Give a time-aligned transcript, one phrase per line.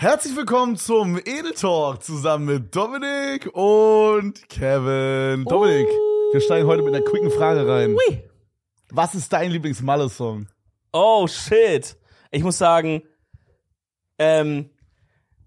[0.00, 5.44] Herzlich willkommen zum Edel Talk zusammen mit Dominik und Kevin.
[5.44, 5.88] Dominik,
[6.32, 7.90] wir steigen heute mit einer quicken Frage rein.
[7.90, 8.22] Ui.
[8.88, 10.48] Was ist dein Lieblings-Malle-Song?
[10.94, 11.98] Oh shit.
[12.30, 13.02] Ich muss sagen,
[14.18, 14.70] ähm,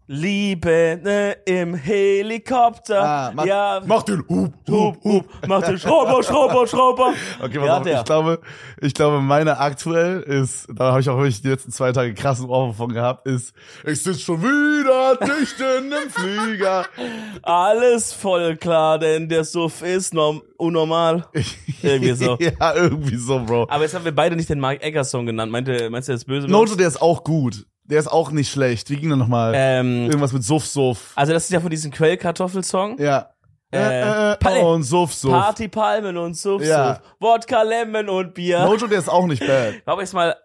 [0.08, 3.02] Liebe ne, im Helikopter.
[3.02, 5.26] Ah, mach, ja, mach den Hup, Hup, Hup.
[5.48, 7.14] mach den Schrauber, Schrauber, Schrauber.
[7.42, 8.00] Okay, pass Ja, auf, der.
[8.00, 8.40] ich glaube,
[8.82, 12.50] ich glaube, meine aktuell ist, da habe ich auch wirklich die letzten zwei Tage krassen
[12.50, 13.54] Ohr von gehabt, ist,
[13.86, 16.86] ich sitz schon wieder dicht in einem Flieger.
[17.42, 21.26] Alles voll klar, denn der Suff ist norm unnormal.
[21.82, 22.38] Irgendwie so.
[22.40, 23.68] ja, irgendwie so, Bro.
[23.70, 25.52] Aber jetzt haben wir beide nicht den Mark Egger Song genannt.
[25.52, 26.48] Meinte, meinst du, der ist böse?
[26.54, 26.78] uns?
[26.78, 27.66] der ist auch gut.
[27.86, 28.90] Der ist auch nicht schlecht.
[28.90, 29.54] Wie ging der nochmal?
[29.56, 31.12] ähm, Irgendwas mit Suff, Suff.
[31.16, 33.00] also das ist ja von diesem Quellkartoffelsong.
[33.00, 33.30] Ja.
[33.72, 35.32] Äh, Äh, äh, Palle- und Suff, Suff.
[35.32, 36.96] Partypalmen und Suff, Ja.
[36.96, 37.02] Suff.
[37.20, 38.60] Wodka, Lemon und Bier.
[38.66, 39.74] Nojo, der ist auch nicht bad.
[39.78, 40.36] Ich glaube jetzt mal,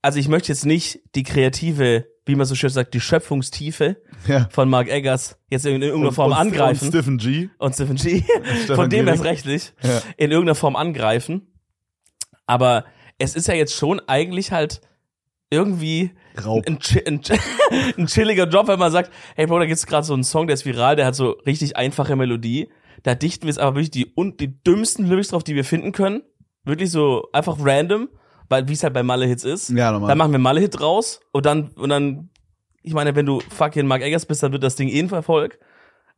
[0.00, 3.96] also ich möchte jetzt nicht die kreative, wie man so schön sagt, die Schöpfungstiefe
[4.26, 4.48] Ja.
[4.50, 6.84] von Mark Eggers jetzt in irgendeiner Form und, angreifen.
[6.86, 7.48] Und Stephen G.
[7.58, 8.22] Und Stephen G.
[8.74, 9.72] Von dem erst rechtlich.
[9.82, 10.00] Ja.
[10.16, 11.52] In irgendeiner Form angreifen.
[12.46, 12.84] Aber
[13.18, 14.80] es ist ja jetzt schon eigentlich halt
[15.50, 17.20] irgendwie ein, ein,
[17.98, 20.54] ein chilliger Job, wenn man sagt, hey Bro, da gibt's gerade so einen Song, der
[20.54, 22.68] ist viral, der hat so richtig einfache Melodie.
[23.02, 25.92] Da dichten wir jetzt aber wirklich die, und die dümmsten Lyrics drauf, die wir finden
[25.92, 26.22] können.
[26.64, 28.08] Wirklich so einfach random,
[28.48, 29.70] weil wie es halt bei Malle-Hits ist.
[29.70, 30.08] Ja, normal.
[30.08, 32.30] Dann machen wir Malle-Hit raus und dann, und dann,
[32.82, 35.58] ich meine, wenn du fucking Mark Eggers bist, dann wird das Ding eh ein Erfolg.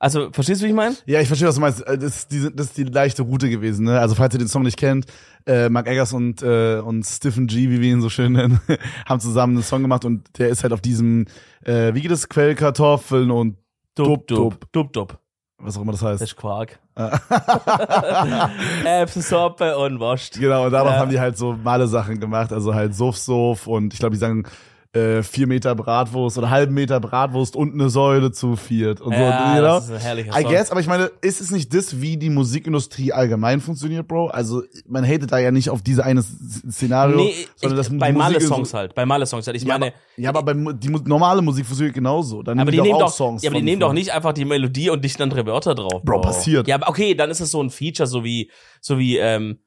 [0.03, 0.97] Also, verstehst du, wie ich meine?
[1.05, 1.87] Ja, ich verstehe, was du meinst.
[1.87, 3.85] Äh, Das ist, die, das ist die leichte Route gewesen.
[3.85, 4.01] Ne?
[4.01, 5.05] Also falls ihr den Song nicht kennt,
[5.47, 8.61] äh, Mark Eggers und, äh, und Stephen G, wie wir ihn so schön nennen,
[9.07, 11.27] haben zusammen einen Song gemacht und der ist halt auf diesem,
[11.65, 13.59] äh, wie geht es, Quellkartoffeln und
[13.95, 14.73] Dub, Dub.
[14.73, 15.19] Dub, Dub.
[15.59, 16.23] was auch immer das Das heißt.
[16.23, 16.79] ist Quark.
[18.85, 20.39] Erbsensuppe und Wurst.
[20.39, 20.99] Genau, und darauf Ja.
[20.99, 24.19] haben die halt so male Sachen gemacht, also halt Suff, Suff und ich glaube, die
[24.21, 24.45] sagen
[24.93, 29.21] äh, vier Meter Bratwurst oder halben Meter Bratwurst und eine Säule zu viert und so.
[29.21, 29.67] Ja, you know?
[29.75, 32.29] das ist ein herrlicher I guess, aber ich meine, ist es nicht das, wie die
[32.29, 34.29] Musikindustrie allgemein funktioniert, Bro?
[34.29, 38.11] Also man hatet da ja nicht auf diese eine Szenario, Nee, sondern ich, das bei
[38.11, 38.95] die Musik ist Malle-Songs so- halt.
[38.97, 39.57] Bei Malle-Songs halt.
[39.57, 42.43] Ich Ja, meine, aber, ja, aber bei die normale Musik funktioniert genauso.
[42.43, 43.43] Dann aber die doch nehmen doch, Songs.
[43.45, 46.03] ja, aber die nehmen doch nicht einfach die Melodie und dichten andere Wörter drauf.
[46.03, 46.67] Bro, passiert.
[46.67, 48.51] Ja, aber okay, dann ist es so ein Feature, so wie,
[48.81, 49.61] so wie, ähm,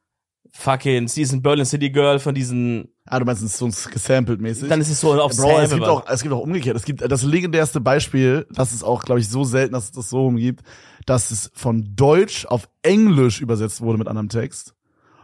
[0.51, 4.69] fucking Season Berlin City Girl von diesen, Ah, du meinst, es ist so gesampelt mäßig.
[4.69, 6.77] dann ist es so auf Bro, es gibt, auch, es gibt auch umgekehrt.
[6.77, 10.09] Es gibt das legendärste Beispiel, das ist auch, glaube ich, so selten, dass es das
[10.09, 10.63] so rumgibt,
[11.05, 14.73] dass es von Deutsch auf Englisch übersetzt wurde mit anderem Text.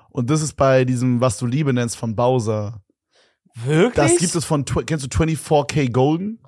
[0.09, 2.81] Und das ist bei diesem, was du Liebe nennst, von Bowser.
[3.63, 3.93] Wirklich?
[3.95, 6.39] Das gibt es von, kennst du 24K Golden?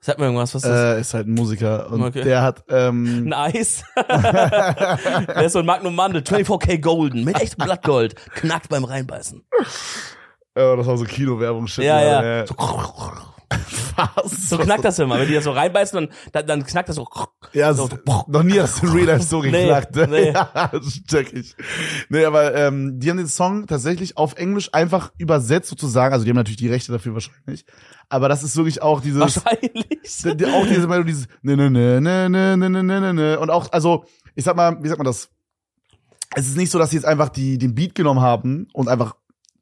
[0.00, 0.96] Sag mir irgendwas, was ist das?
[0.96, 1.90] Äh, ist halt ein Musiker.
[1.90, 2.22] Und Okay.
[2.22, 3.82] der hat, ähm, Ein Eis.
[3.96, 8.14] Der ist so ein Magnum Mandel, 24K Golden, mit echtem Blattgold.
[8.36, 9.42] Knackt beim Reinbeißen.
[10.58, 11.84] Äh, das war so Kino-Werbung-Shit.
[11.84, 12.24] Ja, ja.
[12.24, 12.46] ja.
[12.46, 12.54] So,
[13.96, 14.48] Was?
[14.50, 15.18] so knackt das immer.
[15.18, 17.08] Wenn die das so reinbeißen, dann, dann, knackt das so.
[17.52, 17.88] Ja, So,
[18.26, 19.96] noch nie hast du Real Life so Nee, geknackt.
[19.96, 20.06] ne?
[20.08, 20.30] nee.
[20.32, 21.56] Ja, das check ich.
[22.08, 26.12] Nee, aber ähm, die haben den Song tatsächlich auf Englisch einfach übersetzt sozusagen.
[26.12, 27.64] Also die haben natürlich die Rechte dafür wahrscheinlich.
[28.08, 30.54] Aber das ist wirklich auch dieses, Wahrscheinlich.
[30.54, 33.50] auch diese Melodie, dieses ne ne ne ne ne ne ne ne ne ne und
[33.50, 34.04] auch, also
[34.34, 35.28] ich sag mal, wie sagt man das?
[36.34, 39.16] Es ist nicht so, dass sie jetzt einfach die den Beat genommen haben und einfach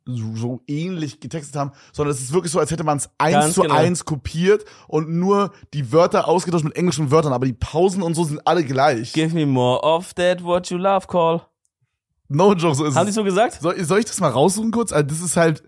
[0.07, 3.55] so, ähnlich getextet haben, sondern es ist wirklich so, als hätte man es eins Ganz
[3.55, 3.75] zu genau.
[3.75, 8.25] eins kopiert und nur die Wörter ausgetauscht mit englischen Wörtern, aber die Pausen und so
[8.25, 9.13] sind alle gleich.
[9.13, 11.43] Give me more of that what you love call.
[12.29, 13.15] no joke, so ist Haben die es.
[13.17, 13.61] so gesagt?
[13.61, 14.93] Soll, soll ich das mal raussuchen kurz?
[14.93, 15.63] Also das ist halt,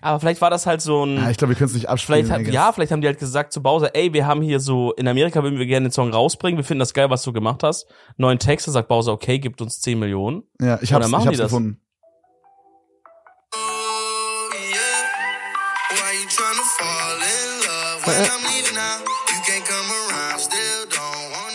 [0.00, 1.16] Aber vielleicht war das halt so ein.
[1.16, 2.24] ja, ich glaube, wir können es nicht abspielen.
[2.26, 4.92] Vielleicht hat, ja, vielleicht haben die halt gesagt zu Bowser, ey, wir haben hier so,
[4.94, 7.62] in Amerika würden wir gerne den Song rausbringen, wir finden das geil, was du gemacht
[7.62, 7.86] hast.
[8.16, 10.44] Neuen Text, dann sagt Bowser, okay, gibt uns 10 Millionen.
[10.60, 11.50] ja, ich hab's, machen ich hab's die das?
[11.50, 11.78] gefunden.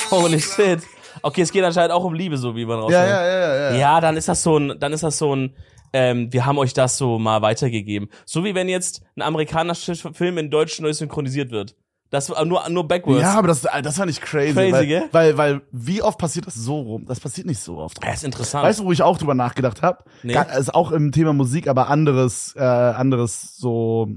[0.10, 0.42] Holy you out.
[0.56, 0.80] shit.
[1.22, 3.10] Okay, es geht anscheinend auch um Liebe, so wie man Ja, raushört.
[3.10, 3.78] ja, ja, ja, ja.
[3.78, 5.56] Ja, dann ist das so ein, dann ist das so ein,
[5.94, 8.10] ähm, wir haben euch das so mal weitergegeben.
[8.26, 11.76] So wie wenn jetzt ein amerikanischer Film in Deutsch neu synchronisiert wird.
[12.10, 13.22] Das war nur, nur backwards.
[13.22, 14.54] Ja, aber das, das fand ich crazy.
[14.54, 15.10] Crazy, weil, gell?
[15.12, 17.06] Weil, weil, wie oft passiert das so rum?
[17.06, 18.02] Das passiert nicht so oft.
[18.02, 18.64] Ja, ist interessant.
[18.64, 20.06] Weißt du, wo ich auch drüber nachgedacht habe?
[20.24, 20.38] Nee.
[20.58, 24.08] Ist auch im Thema Musik, aber anderes, äh, anderes so,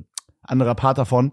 [0.43, 1.33] anderer Part davon.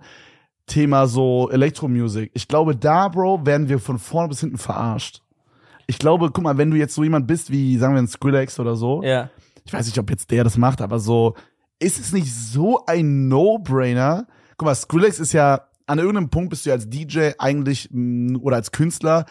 [0.68, 2.32] Thema so Elektromusik.
[2.34, 5.22] Ich glaube, da, Bro, werden wir von vorne bis hinten verarscht.
[5.88, 8.60] Ich glaube, guck mal, wenn du jetzt so jemand bist wie, sagen wir, ein Skrillex
[8.60, 9.30] oder so, ja.
[9.66, 11.36] ich weiß nicht, ob jetzt der das macht, aber so,
[11.80, 14.28] ist es nicht so ein No-Brainer?
[14.58, 18.40] Guck mal, Skrillex ist ja, an irgendeinem Punkt bist du ja als DJ eigentlich, mh,
[18.40, 19.26] oder als Künstler,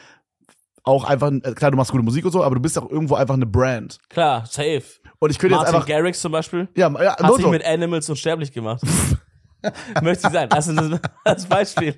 [0.84, 3.16] auch einfach, äh, klar, du machst gute Musik und so, aber du bist auch irgendwo
[3.16, 3.98] einfach eine Brand.
[4.08, 4.84] Klar, safe.
[5.18, 6.68] Und ich könnte jetzt Martin einfach, Garrix zum Beispiel.
[6.76, 7.50] ja, ja, Hat sich joke.
[7.50, 8.80] mit Animals unsterblich gemacht.
[10.02, 10.50] Möchte ich sein.
[10.50, 11.94] Also das, das Beispiel.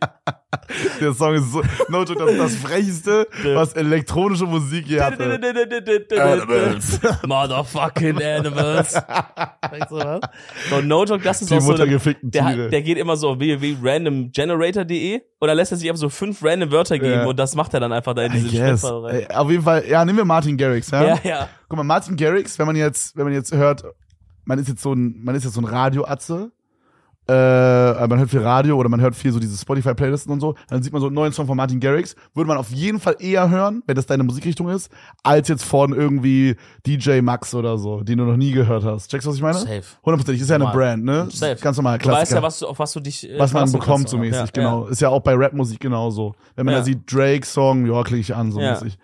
[1.01, 5.25] Der Song ist so, no joke, das ist das frechste, was elektronische Musik je hatte.
[6.19, 7.01] Animals.
[7.27, 8.95] Motherfucking Animals.
[8.95, 10.21] Weißt du was?
[10.71, 11.71] So, no joke, das ist Die auch so.
[11.73, 12.71] muttergefickten Der, Tiere.
[12.71, 16.99] der geht immer so auf www.randomgenerator.de oder lässt er sich einfach so fünf random Wörter
[16.99, 17.27] geben Ja.
[17.27, 18.49] und das macht er dann einfach da in diese.
[18.49, 19.31] Schriftfarbe rein.
[19.31, 21.03] Auf jeden Fall, ja, nehmen wir Martin Garrix, ja?
[21.05, 21.49] Ja, ja.
[21.69, 23.85] Guck mal, Martin Garrix, wenn man jetzt, wenn man jetzt hört,
[24.45, 26.51] man ist jetzt so ein, man ist jetzt so ein Radioatze,
[27.29, 30.83] äh, man hört viel Radio oder man hört viel so diese Spotify-Playlisten und so, dann
[30.83, 33.51] sieht man so einen neuen Song von Martin Garrix, würde man auf jeden Fall eher
[33.51, 34.91] hören, wenn das deine Musikrichtung ist,
[35.23, 39.11] als jetzt von irgendwie DJ Max oder so, den du noch nie gehört hast.
[39.11, 39.59] Checkst du, was ich meine?
[39.59, 39.83] Safe.
[40.05, 40.67] Hundertprozentig, ist ja eine.
[40.67, 41.29] Brand, ne?
[41.31, 41.57] Safe.
[41.61, 42.23] Ganz normal, Du Klassiker.
[42.23, 44.47] weißt ja, was du, auf was du dich äh, was man bekommt, so mäßig, ja,
[44.53, 44.87] genau.
[44.87, 46.35] Ist ja auch bei Rapmusik genauso.
[46.57, 46.79] Wenn man Ja.
[46.81, 48.73] da sieht, Drake-Song, ja, klicke ich an, so Ja.
[48.73, 48.99] mäßig.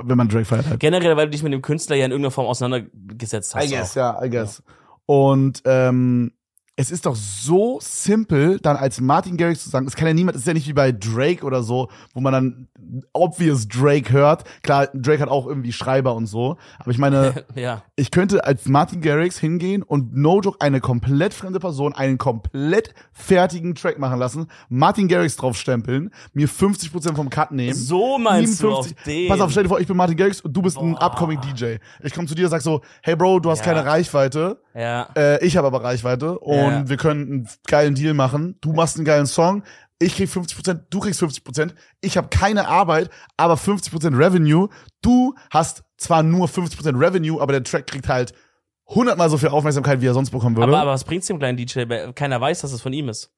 [0.00, 0.78] Wenn man Drake feiert halt.
[0.80, 3.64] Generell, weil du dich mit dem Künstler ja in irgendeiner Form auseinandergesetzt hast.
[3.64, 3.96] I guess, auch.
[3.96, 4.62] ja, I guess.
[5.06, 6.32] Und ähm,
[6.80, 10.36] es ist doch so simpel, dann als Martin Garrix zu sagen, es kann ja niemand,
[10.36, 12.68] es ist ja nicht wie bei Drake oder so, wo man dann
[13.12, 14.44] obvious Drake hört.
[14.62, 17.82] Klar, Drake hat auch irgendwie Schreiber und so, aber ich meine, Ja.
[17.96, 22.94] ich könnte als Martin Garrix hingehen und no joke eine komplett fremde Person einen komplett
[23.12, 27.74] fertigen Track machen lassen, Martin Garrix draufstempeln, mir 50% vom Cut nehmen.
[27.74, 29.04] So meinst du auf 57.
[29.04, 29.28] den.
[29.28, 31.02] Pass auf, stell dir vor, ich bin Martin Garrix und du bist ein Boah.
[31.02, 31.78] upcoming DJ.
[32.04, 33.64] Ich komme zu dir und sag so, hey Bro, du hast Ja.
[33.64, 34.60] keine Reichweite.
[34.78, 35.08] Ja.
[35.16, 36.88] Äh, ich habe aber Reichweite und Ja.
[36.88, 38.56] wir können einen geilen Deal machen.
[38.60, 39.62] Du machst einen geilen Song,
[39.98, 41.74] ich krieg 50%, du kriegst 50%.
[42.00, 44.68] Ich habe keine Arbeit, aber 50% Revenue.
[45.02, 48.32] Du hast zwar nur 50% Revenue, aber der Track kriegt halt
[48.86, 50.68] hundertmal so viel Aufmerksamkeit, wie er sonst bekommen würde.
[50.72, 51.80] Aber, aber was bringt's dem kleinen DJ?
[51.88, 53.30] Weil Keiner weiß, dass es von ihm ist.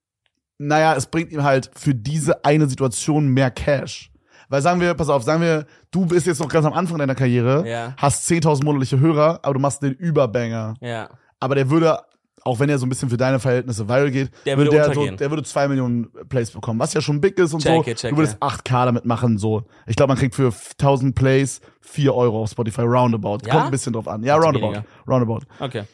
[0.58, 4.12] naja, es bringt ihm halt für diese eine Situation mehr Cash.
[4.50, 7.14] Weil sagen wir, pass auf, sagen wir, du bist jetzt noch ganz am Anfang deiner
[7.14, 7.94] Karriere, Ja.
[7.96, 10.74] hast 10.000 monatliche Hörer, aber du machst den Überbanger.
[10.80, 11.08] Ja.
[11.40, 11.98] Aber der würde,
[12.44, 15.06] auch wenn er so ein bisschen für deine Verhältnisse viral geht, Der würde der, so,
[15.10, 17.68] der würde zwei Millionen Plays bekommen, was ja schon big ist und so.
[17.68, 18.14] Checke, checke.
[18.14, 19.64] Du würdest 8K damit machen, so.
[19.86, 23.38] Ich glaube, man kriegt für 1000 Plays 4 Euro auf Spotify, roundabout.
[23.46, 23.52] Ja?
[23.52, 24.22] Kommt ein bisschen drauf an.
[24.22, 24.66] Ja, roundabout.
[24.68, 24.84] weniger.
[25.08, 25.40] Roundabout.
[25.58, 25.84] Okay.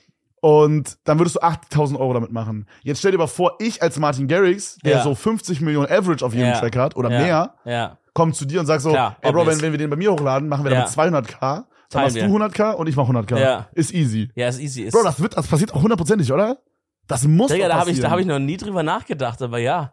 [0.41, 2.67] Und dann würdest du 8000 Euro damit machen.
[2.83, 5.03] Jetzt stell dir mal vor, ich als Martin Garrix, der Ja.
[5.03, 6.61] so 50 Millionen Average auf jedem Ja.
[6.61, 7.99] Track hat oder mehr, Ja.
[8.13, 10.13] kommt zu dir und sagt so, Klar, ey Bro, wenn, wenn wir den bei mir
[10.13, 13.39] hochladen, machen wir damit 200k, dann machst du 100k und ich mach 100k.
[13.39, 13.69] Ja.
[13.73, 14.31] Ist easy.
[14.35, 14.83] Ja, ist easy.
[14.83, 16.59] Ist, Bro, das wird, das passiert auch hundertprozentig, oder?
[17.07, 19.93] Das muss Digga, da habe ich, da hab ich noch nie drüber nachgedacht, aber ja.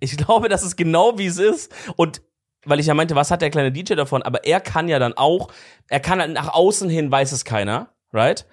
[0.00, 1.72] Ich glaube, das ist genau wie es ist.
[1.96, 2.22] Und
[2.64, 4.22] weil ich ja meinte, was hat der kleine DJ davon?
[4.22, 5.48] Aber er kann ja dann auch,
[5.88, 8.46] er kann halt nach außen hin weiß es keiner, right?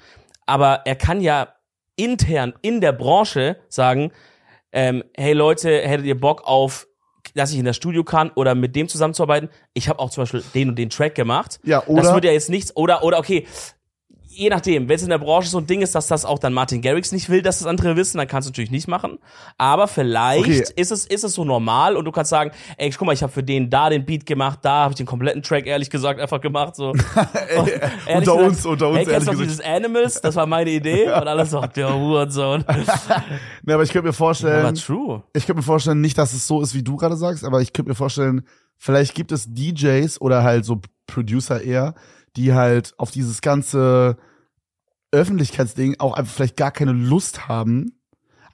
[0.46, 1.56] Aber er kann ja
[1.96, 4.12] intern in der Branche sagen,
[4.72, 6.88] ähm, hey Leute, hättet ihr Bock auf,
[7.34, 9.50] dass ich in das Studio kann oder mit dem zusammenzuarbeiten?
[9.74, 11.60] Ich habe auch zum Beispiel den und den Track gemacht.
[11.64, 12.02] Ja, oder?
[12.02, 13.46] Das wird ja jetzt nichts, oder, oder okay,
[14.36, 16.54] je nachdem, wenn es in der Branche so ein Ding ist, dass das auch dann
[16.54, 19.20] Martin Garrix nicht will, dass das andere wissen, dann kannst du natürlich nicht machen.
[19.58, 20.74] Aber vielleicht Okay.
[20.76, 23.32] ist es ist es so normal und du kannst sagen, ey, guck mal, ich habe
[23.32, 26.42] für den da den Beat gemacht, da habe ich den kompletten Track ehrlich gesagt einfach
[26.42, 26.94] gemacht so.
[27.58, 30.22] Ehrlich unter gesagt, uns, unter uns, Ey, kennst ehrlich du dieses Animals?
[30.22, 32.66] Das war meine Idee und alles so, der Hurensohn.
[33.66, 35.24] Ne, aber ich könnte mir vorstellen, Aber true.
[35.34, 37.72] ich könnte mir vorstellen, nicht, dass es so ist, wie du gerade sagst, aber ich
[37.72, 38.46] könnte mir vorstellen,
[38.78, 41.96] vielleicht gibt es DJs oder halt so Producer eher,
[42.36, 44.18] die halt auf dieses ganze
[45.12, 47.94] Öffentlichkeitsding auch einfach vielleicht gar keine Lust haben,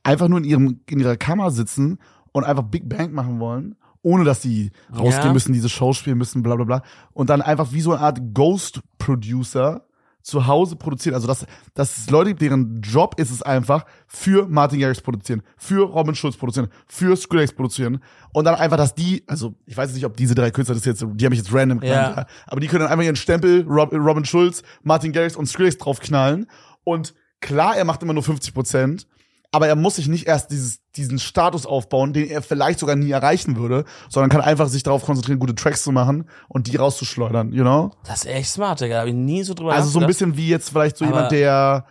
[0.04, 2.00] einfach nur in ihrem in ihrer Kammer sitzen
[2.32, 5.34] und einfach Big Bang machen wollen, ohne dass die rausgehen Ja.
[5.34, 6.84] müssen, diese Show spielen müssen, bla bla bla.
[7.14, 9.86] Und dann einfach wie so eine Art Ghost Producer
[10.22, 11.16] zu Hause produzieren.
[11.16, 15.42] Also dass, dass es Leute gibt, deren Job ist es einfach, für Martin Garrix produzieren,
[15.58, 18.02] für Robin Schulz produzieren, für Skrillex produzieren.
[18.34, 21.06] Und dann einfach, dass die, also ich weiß nicht, ob diese drei Künstler das jetzt,
[21.14, 22.26] die habe ich jetzt random genannt, ja.
[22.48, 26.48] aber die können dann einfach ihren Stempel, Rob, Robin Schulz, Martin Garrix und Skrillex draufknallen.
[26.84, 29.08] Und klar, er macht immer nur 50 Prozent,
[29.52, 33.10] aber er muss sich nicht erst dieses, diesen Status aufbauen, den er vielleicht sogar nie
[33.12, 37.52] erreichen würde, sondern kann einfach sich darauf konzentrieren, gute Tracks zu machen und die rauszuschleudern,
[37.52, 37.92] you know?
[38.06, 38.96] Das ist echt smart, Digga.
[38.96, 41.16] Da habe ich nie so drüber Also so ein bisschen wie jetzt vielleicht so Aber-
[41.16, 41.86] jemand, der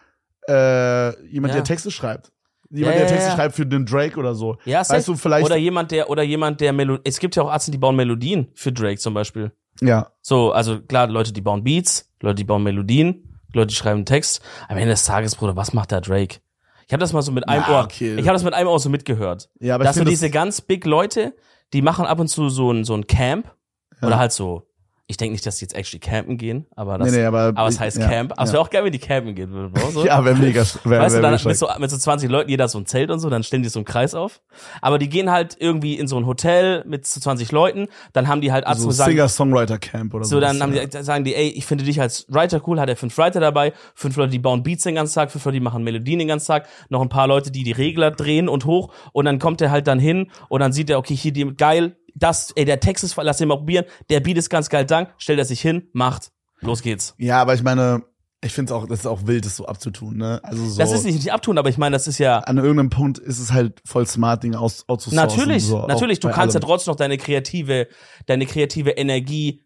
[0.49, 1.57] äh, jemand, Ja.
[1.61, 2.33] der Texte schreibt.
[2.71, 3.35] Jemand, Ja, der Texte ja.
[3.35, 4.57] schreibt für den Drake oder so.
[4.65, 5.45] Ja, weißt du, vielleicht.
[5.47, 8.49] oder jemand, der, oder jemand, der Melo es gibt ja auch Arzt, die bauen Melodien
[8.55, 9.53] für Drake zum Beispiel.
[9.81, 10.11] ja.
[10.23, 14.43] So, also klar, Leute, die bauen Beats, Leute, die bauen Melodien, Leute, die schreiben Text.
[14.69, 16.41] Am Ende des Tages, Bruder, was macht da Drake?
[16.88, 17.85] Ich habe das mal so mit einem Na, Ohr.
[17.85, 18.14] okay.
[18.16, 19.50] Ich habe das mit einem Ohr so mitgehört.
[19.61, 21.37] Ja, aber das ich finde diese ganz big Leute,
[21.75, 23.54] die machen ab und zu so ein so ein Camp
[24.00, 24.68] oder halt so
[25.11, 27.67] Ich denke nicht, dass die jetzt actually campen gehen, aber das, Nee, nee, aber- aber
[27.67, 28.33] es heißt ja, Camp.
[28.33, 28.53] Aber es ja.
[28.53, 29.91] wäre auch geil, wenn die campen gehen würden, Bro.
[29.91, 30.05] So.
[30.07, 30.61] Ja, wäre mega.
[30.85, 32.85] Wär, Weißt du, wär dann mega mit so, mit so 20 Leuten, jeder so ein
[32.85, 34.43] Zelt und so, dann stellen die so einen Kreis auf.
[34.83, 38.43] Aber die gehen halt irgendwie in so ein Hotel mit so 20 Leuten, dann haben
[38.43, 40.37] die halt Arzt so sagen, Singer-Songwriter-Camp oder so.
[40.37, 42.97] so, dann haben die, sagen die, ey, ich finde dich als Writer cool, hat er
[42.97, 45.85] fünf Writer dabei, fünf Leute, die bauen Beats den ganzen Tag, fünf Leute, die machen
[45.85, 49.25] Melodien den ganzen Tag, noch ein paar Leute, die die Regler drehen und hoch und
[49.25, 52.53] dann kommt er halt dann hin und dann sieht er, okay, hier, die, geil, das,
[52.57, 55.39] ey, der Text ist, lass den mal probieren, der Beat ist ganz geil, dank, stellt
[55.39, 57.15] er sich hin, macht, los geht's.
[57.19, 58.03] Ja, aber ich meine,
[58.41, 60.41] ich finde es auch, das ist auch wild, das so abzutun, ne?
[60.45, 60.79] Also so.
[60.79, 63.39] Das ist nicht, nicht abtun, aber ich meine, das ist ja, An irgendeinem Punkt ist
[63.41, 65.17] es halt voll smart, Dinge aus, outzusourcen.
[65.29, 66.21] Natürlich, so, natürlich.
[66.21, 66.69] Du kannst ja allem.
[66.69, 67.89] trotzdem noch deine kreative,
[68.27, 69.65] deine kreative Energie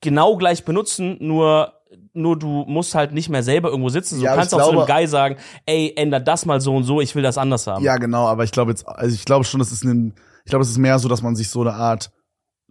[0.00, 1.72] genau gleich benutzen, nur
[2.12, 4.18] nur du musst halt nicht mehr selber irgendwo sitzen.
[4.18, 5.36] Du Ja, kannst auch glaube- einem Guy sagen,
[5.66, 7.84] ey, ändert das mal so und so, ich will das anders haben.
[7.84, 10.14] Ja, genau, aber ich glaube jetzt, also ich glaube schon, das ist ein,
[10.46, 12.12] ich glaube, es ist mehr so, dass man sich so eine Art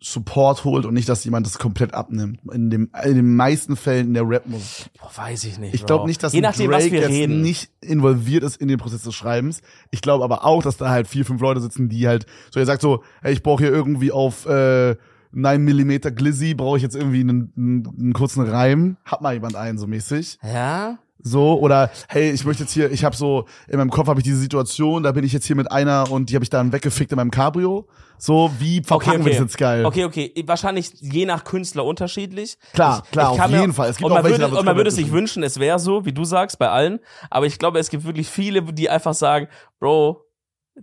[0.01, 2.39] Support holt und nicht, dass jemand das komplett abnimmt.
[2.53, 4.87] In dem, in den meisten Fällen in der Rap-Musik.
[4.97, 5.73] Boah, weiß ich nicht.
[5.73, 7.41] Ich glaube nicht, dass Je nachdem, Drake jetzt reden.
[7.41, 9.61] nicht involviert ist in den Prozess des Schreibens.
[9.91, 12.65] Ich glaube aber auch, dass da halt vier, fünf Leute sitzen, die halt, so er
[12.65, 14.95] sagt so, hey, ich brauche hier irgendwie auf äh,
[15.33, 18.95] 9 mm Glizzy, brauche ich jetzt irgendwie einen, einen, einen kurzen Reim.
[19.03, 20.39] Hat mal jemand einen, so mäßig.
[20.41, 20.97] ja?
[21.27, 24.23] So, oder hey, ich möchte jetzt hier, ich habe so, in meinem Kopf habe ich
[24.23, 27.11] diese Situation, da bin ich jetzt hier mit einer und die habe ich dann weggefickt
[27.11, 27.87] in meinem Cabrio.
[28.19, 29.85] So, wie verpacken wir das jetzt geil?
[29.85, 30.31] Okay, okay.
[30.45, 32.59] Wahrscheinlich je nach Künstler unterschiedlich.
[32.73, 33.89] Klar, klar, auf kann jeden Fall.
[33.89, 35.79] Es gibt und auch man welche, würde, und man würde sich komplett wünschen, es wäre
[35.79, 36.99] so, wie du sagst, bei allen.
[37.31, 39.47] Aber ich glaube, es gibt wirklich viele, die einfach sagen,
[39.79, 40.24] Bro,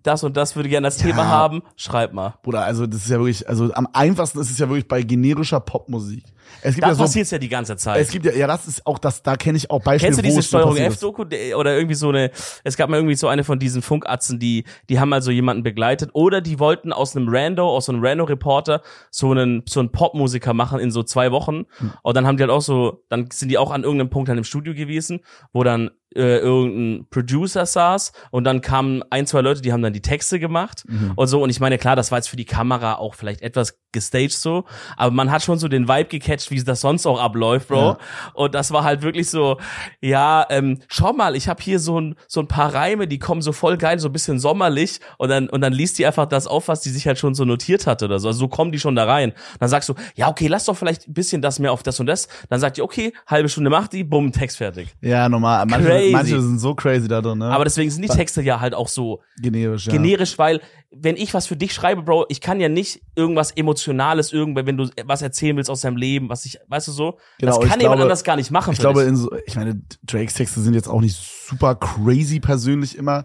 [0.00, 2.34] das und das würde gerne als Thema haben, schreib mal.
[2.42, 5.60] Bruder, also das ist ja wirklich, also am einfachsten ist es ja wirklich bei generischer
[5.60, 6.24] Popmusik.
[6.62, 8.00] Es gibt Da ja so, passiert's ja die ganze Zeit.
[8.00, 10.22] es gibt ja, ja, das ist auch das, da kenne ich auch Beispiele, Kennst du
[10.22, 10.92] diese Steuerung passiert.
[10.94, 12.30] F-Doku der- oder irgendwie so eine,
[12.64, 16.10] es gab mal irgendwie so eine von diesen Funkatzen, die, die haben also jemanden begleitet
[16.14, 20.78] oder die wollten aus einem Rando, aus einem Rando-Reporter so einen, so einen Popmusiker machen
[20.80, 21.92] in so zwei Wochen Hm.
[22.02, 24.38] und dann haben die halt auch so, dann sind die auch an irgendeinem Punkt dann
[24.38, 25.20] im Studio gewesen,
[25.52, 29.92] wo dann äh, irgendein Producer saß und dann kamen ein, zwei Leute, die haben dann
[29.92, 31.12] die Texte gemacht Mhm.
[31.16, 33.78] und so und ich meine, klar, das war jetzt für die Kamera auch vielleicht etwas
[33.92, 34.64] gestaged so,
[34.96, 37.76] aber man hat schon so den Vibe gecatcht, wie das sonst auch abläuft, Bro.
[37.76, 37.98] Ja.
[38.34, 39.58] Und das war halt wirklich so,
[40.00, 43.42] ja, ähm, schau mal, ich habe hier so ein, so ein paar Reime, die kommen
[43.42, 46.46] so voll geil, so ein bisschen sommerlich und dann, und dann liest die einfach das
[46.46, 48.28] auf, was die sich halt schon so notiert hatte oder so.
[48.28, 49.32] Also so kommen die schon da rein.
[49.60, 52.06] Dann sagst du, ja, okay, lass doch vielleicht ein bisschen das mehr auf das und
[52.06, 52.28] das.
[52.48, 54.88] Dann sagt die, okay, halbe Stunde macht die, bumm, Text fertig.
[55.00, 55.66] Ja, normal.
[55.66, 57.46] Manche, manche sind so crazy da drin, ne?
[57.46, 59.92] Aber deswegen sind die Texte ja halt auch so generisch, ja.
[59.92, 60.60] generisch, weil
[60.94, 64.76] wenn ich was für dich schreibe, Bro, ich kann ja nicht irgendwas Emotionales, irgendwann, wenn
[64.76, 67.80] du was erzählen willst aus deinem Leben, was ich, weißt du so, Genau, das kann
[67.80, 68.72] jemand glaube- anders gar nicht machen.
[68.72, 72.96] Ich glaube, in so, ich meine, Drakes Texte sind jetzt auch nicht super crazy persönlich
[72.96, 73.24] immer,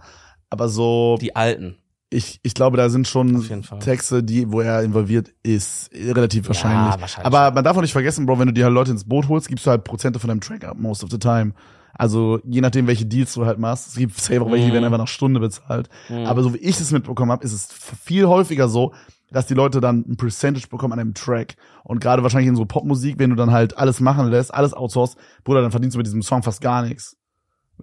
[0.49, 1.77] aber so, die Alten.
[2.09, 3.45] ich, ich glaube, da sind schon.
[3.81, 7.01] Texte, die, wo er involviert ist, relativ wahrscheinlich.
[7.01, 9.27] wahrscheinlich Aber man darf auch nicht vergessen, Bro, wenn du dir halt Leute ins Boot
[9.27, 11.53] holst, gibst du halt Prozente von deinem Track ab, most of the time.
[11.97, 13.87] Also je nachdem, welche Deals du halt machst.
[13.87, 14.73] Es gibt safe auch welche, die Mhm.
[14.75, 15.89] werden einfach nach Stunde bezahlt.
[16.09, 16.25] Mhm.
[16.25, 17.67] Aber so wie ich es mitbekommen habe, ist es
[18.03, 18.93] viel häufiger so,
[19.31, 21.55] dass die Leute dann ein Percentage bekommen an einem Track.
[21.83, 25.17] Und gerade wahrscheinlich in so Popmusik, wenn du dann halt alles machen lässt, alles outsourcest,
[25.43, 27.17] Bruder, dann verdienst du mit diesem Song fast gar nichts.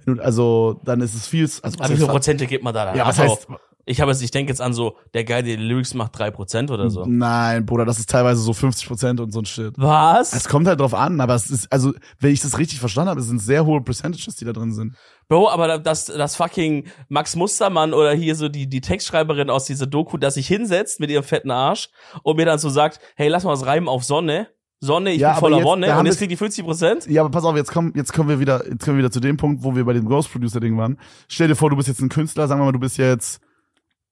[0.05, 2.87] Wenn du, also, dann ist es viel, also, Aber wie viele Prozente gibt man da
[2.87, 2.97] dann?
[2.97, 3.49] ja, was Also, heißt,
[3.87, 6.31] ich habe jetzt, ich denke jetzt an so, der Guy, der die Lyrics macht, drei
[6.31, 7.05] Prozent oder so.
[7.07, 9.75] nein, Bruder, das ist teilweise so 50 Prozent und so ein Shit.
[9.77, 10.33] Was?
[10.33, 13.21] Es kommt halt drauf an, aber es ist, also, wenn ich das richtig verstanden habe,
[13.21, 14.95] es sind sehr hohe Percentages, die da drin sind.
[15.29, 19.87] Bro, aber das, das fucking Max Mustermann oder hier so die, die Textschreiberin aus dieser
[19.87, 21.89] Doku, dass sich hinsetzt mit ihrem fetten Arsch
[22.23, 24.49] und mir dann so sagt, hey, lass mal was reimen auf Sonne.
[24.81, 27.07] Sonne, ich Ja, bin voller jetzt- Wonne und jetzt kriegt die 50 Prozent.
[27.07, 29.21] Ja, aber pass auf, jetzt kommen, jetzt kommen wir wieder, jetzt kommen wir wieder zu
[29.21, 30.99] dem Punkt, wo wir bei dem Ghost Producer Ding waren.
[31.27, 33.41] Stell dir vor, du bist jetzt ein Künstler, sagen wir mal, du bist jetzt,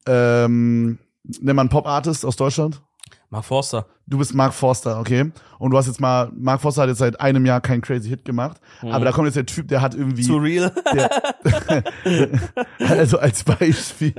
[0.07, 0.99] ähm,
[1.41, 2.83] nimm mal einen Pop Artist aus Deutschland.
[3.31, 3.87] Mark Forster.
[4.07, 5.31] Du bist Mark Forster, okay?
[5.59, 8.27] Und du hast jetzt mal, Mark Forster hat jetzt seit einem Jahr keinen crazy Hit
[8.27, 10.71] gemacht, aber da kommt jetzt der Typ, der hat irgendwie, Zu real.
[12.89, 14.13] also als Beispiel,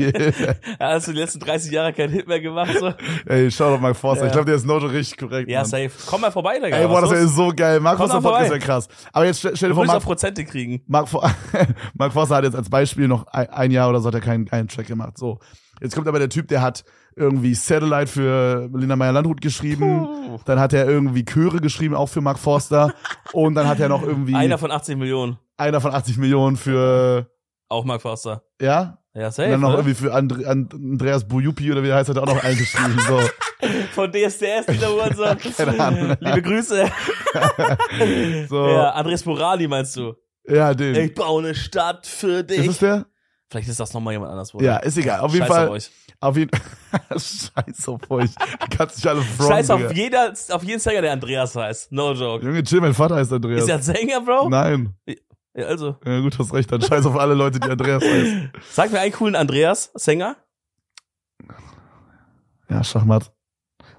[0.79, 2.91] ja, hast du die letzten 30 Jahre keinen Hit mehr gemacht, so.
[3.25, 4.27] ey, schau doch Mark Forster, Ja.
[4.27, 5.49] ich glaube, der ist Note richtig korrekt.
[5.49, 5.67] Ja, Mann.
[5.69, 5.91] safe.
[6.07, 6.75] Komm mal vorbei, Digga.
[6.77, 7.35] Ey, boah, das los?
[7.35, 7.79] so geil.
[7.79, 8.49] Mark Komm Forster Podcast vorbei.
[8.49, 8.87] wäre krass.
[9.11, 10.81] Aber jetzt stell, stell dir vor, Mark, Prozente kriegen.
[10.87, 11.07] Mark,
[11.93, 14.45] Mark Forster hat jetzt als Beispiel noch ein, ein Jahr oder so hat er keinen,
[14.45, 15.17] keinen Track gemacht.
[15.17, 15.39] So.
[15.83, 16.83] Jetzt kommt aber der Typ, der hat
[17.15, 20.07] irgendwie Satellite für Lina Meyer-Landrut geschrieben.
[20.45, 22.93] Dann hat er irgendwie Chöre geschrieben, auch für Mark Forster.
[23.33, 25.37] Und dann hat er noch irgendwie Einer von 80 Millionen.
[25.57, 27.29] einer von 80 Millionen für,
[27.69, 28.43] Auch Mark Forster.
[28.61, 28.97] ja?
[29.15, 29.51] Ja, Und safe.
[29.51, 29.75] dann noch ne?
[29.75, 32.97] irgendwie für And Andreas Bujupi oder wie der heißt, hat er auch noch einen geschrieben.
[33.07, 33.19] So.
[33.93, 35.37] Von DSDS, dieser Uhrensohn.
[35.55, 36.15] Keine Ahnung.
[36.19, 36.85] Liebe Grüße.
[38.49, 38.67] So.
[38.67, 40.13] Ja, Ja, Andres Morali meinst du?
[40.47, 40.95] den.
[40.95, 42.67] Ich baue eine Stadt für Ist dich.
[42.67, 43.05] es der?
[43.53, 44.51] Vielleicht ist das nochmal jemand anders.
[44.51, 44.65] Bruder.
[44.65, 45.19] Ja, ist egal.
[45.19, 45.67] Auf jeden Scheiß Fall.
[45.67, 45.91] Auf euch.
[46.19, 46.51] Auf jeden
[47.11, 48.31] Scheiß auf euch.
[48.75, 49.53] Kannst dich alle fronten.
[49.53, 49.93] Scheiß auf, Digga.
[49.93, 51.91] jeder, auf jeden Sänger, der Andreas heißt.
[51.91, 52.43] No joke.
[52.43, 53.61] Junge, chill, mein Vater heißt Andreas.
[53.61, 54.49] Ist er ein Sänger, Bro?
[54.49, 54.95] Nein.
[55.53, 55.97] Ja, also.
[56.03, 56.71] Ja, gut, hast recht.
[56.71, 58.51] Dann scheiß auf alle Leute, die Andreas heißen.
[58.71, 60.35] Sag mir einen coolen Andreas, Sänger.
[62.71, 63.31] Ja, Schachmatt.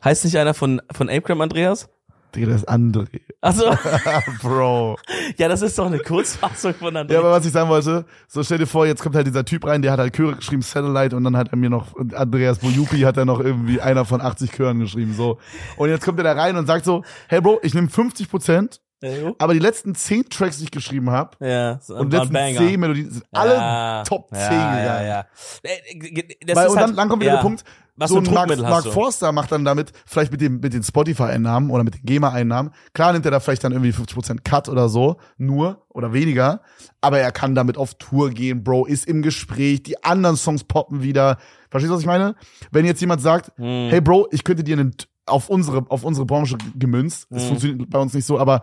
[0.03, 1.89] Heißt nicht einer von, von Apecram Andreas?
[2.35, 3.21] Digga, der ist André.
[3.41, 3.65] Also,
[4.43, 4.97] Bro.
[5.37, 7.21] ja, das ist doch eine Kurzfassung von Ja, Andreas.
[7.21, 9.83] aber was ich sagen wollte, so stell dir vor, jetzt kommt halt dieser Typ rein,
[9.83, 13.17] der hat halt Chöre geschrieben, Satellite, und dann hat er mir noch, Andreas Bojupi hat
[13.17, 15.39] er noch irgendwie einer von 80 Chören geschrieben, so.
[15.77, 18.81] Und jetzt kommt er da rein und sagt so, hey Bro, ich nehme 50 Prozent,
[19.03, 22.57] Ja, aber die letzten 10 Tracks, die ich geschrieben habe, ja, und die letzten Banger.
[22.59, 24.85] 10 Melodien sind alle Ja, Top 10 ja, gegangen.
[24.87, 25.27] Ja, ja.
[25.63, 27.37] Äh, äh, Das Weil, und halt, dann, dann kommt wieder ja.
[27.37, 27.65] der Punkt,
[27.97, 28.85] Was so ein Mark, Mark?
[28.87, 33.13] Forster macht dann damit, vielleicht mit, dem, mit den Spotify-Einnahmen oder mit den GEMA-Einnahmen, klar
[33.13, 36.63] nimmt er da vielleicht dann irgendwie 50% Cut oder so, nur oder weniger,
[37.01, 41.03] aber er kann damit auf Tour gehen, Bro, ist im Gespräch, die anderen Songs poppen
[41.03, 41.39] wieder.
[41.71, 42.35] Verstehst du, was ich meine?
[42.73, 43.91] Wenn jetzt jemand sagt, Hm.
[43.91, 44.95] hey Bro, ich könnte dir einen,
[45.27, 47.49] auf unsere, auf unsere Branche gemünzt, das Mhm.
[47.49, 48.63] funktioniert bei uns nicht so, aber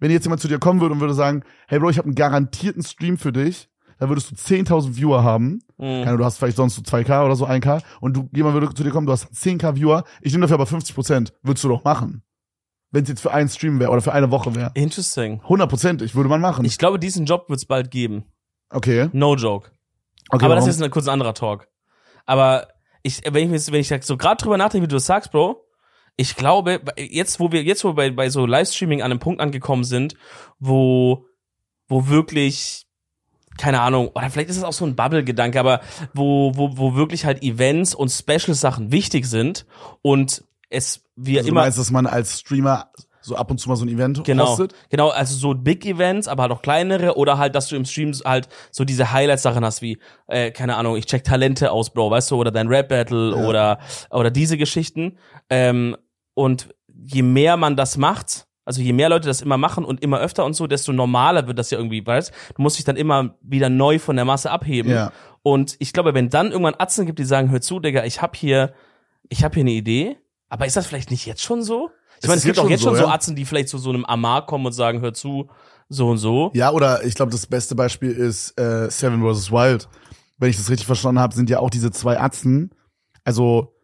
[0.00, 2.14] wenn jetzt jemand zu dir kommen würde und würde sagen, hey Bro, ich habe einen
[2.14, 3.68] garantierten Stream für dich,
[4.00, 6.04] dann würdest du 10.000 Viewer haben, Mhm.
[6.04, 8.82] keine du hast vielleicht sonst so 2K oder so 1K und du, jemand würde zu
[8.82, 11.84] dir kommen, du hast 10K Viewer, ich nehme dafür aber 50 Prozent, würdest du doch
[11.84, 12.22] machen.
[12.90, 14.72] Wenn es jetzt für einen Stream wäre oder für eine Woche wäre.
[14.74, 15.40] Interesting.
[15.42, 16.64] 100 Prozent, würde man machen.
[16.64, 18.24] Ich glaube, diesen Job wird es bald geben.
[18.70, 19.08] okay.
[19.12, 19.70] No joke.
[20.30, 20.70] okay aber das warum?
[20.70, 21.68] ist ein kurz ein anderer Talk.
[22.26, 22.66] Aber
[23.02, 25.64] ich, wenn ich, wenn ich so gerade drüber nachdenke, wie du das sagst, Bro,
[26.16, 29.40] ich glaube, jetzt, wo wir, jetzt, wo wir bei, bei so Livestreaming an einem Punkt
[29.40, 30.16] angekommen sind,
[30.58, 31.26] wo,
[31.88, 32.86] wo wirklich,
[33.58, 35.80] keine Ahnung, oder vielleicht ist es auch so ein Bubble-Gedanke, aber
[36.14, 39.66] wo, wo, wo wirklich halt Events und Special-Sachen wichtig sind
[40.02, 42.90] und es, wir also du immer, meinst, dass man als Streamer
[43.22, 44.74] so ab und zu mal so ein Event Genau, hostet?
[44.88, 48.12] genau, also so Big Events, aber halt auch kleinere oder halt, dass du im Stream
[48.24, 52.30] halt so diese Highlights-Sachen hast wie, äh, keine Ahnung, ich check Talente aus, Bro, weißt
[52.30, 53.46] du, oder dein Rap-Battle Ja.
[53.46, 53.78] oder,
[54.10, 55.18] oder diese Geschichten.
[55.50, 55.96] Ähm,
[56.34, 60.20] und je mehr man das macht, also je mehr Leute das immer machen und immer
[60.20, 62.62] öfter und so, desto normaler wird das ja irgendwie, weißt du?
[62.62, 64.92] musst dich dann immer wieder neu von der Masse abheben.
[64.92, 65.10] Ja.
[65.42, 68.36] Und ich glaube, wenn dann irgendwann Atzen gibt, die sagen, hör zu, Digga, ich hab
[68.36, 68.72] hier,
[69.28, 71.90] ich hab hier eine Idee, aber ist das vielleicht nicht jetzt schon so?
[72.18, 73.12] Ich Es meine, es gibt auch jetzt schon so, so ja.
[73.12, 75.50] Atzen, die vielleicht zu so einem Amar kommen und sagen, hör zu,
[75.88, 76.52] so und so.
[76.54, 79.50] Ja, oder ich glaube, das beste Beispiel ist äh, Seven vs.
[79.50, 79.88] Wild.
[80.38, 82.70] Wenn ich das richtig verstanden habe, sind ja auch diese zwei Atzen.
[83.24, 83.74] Also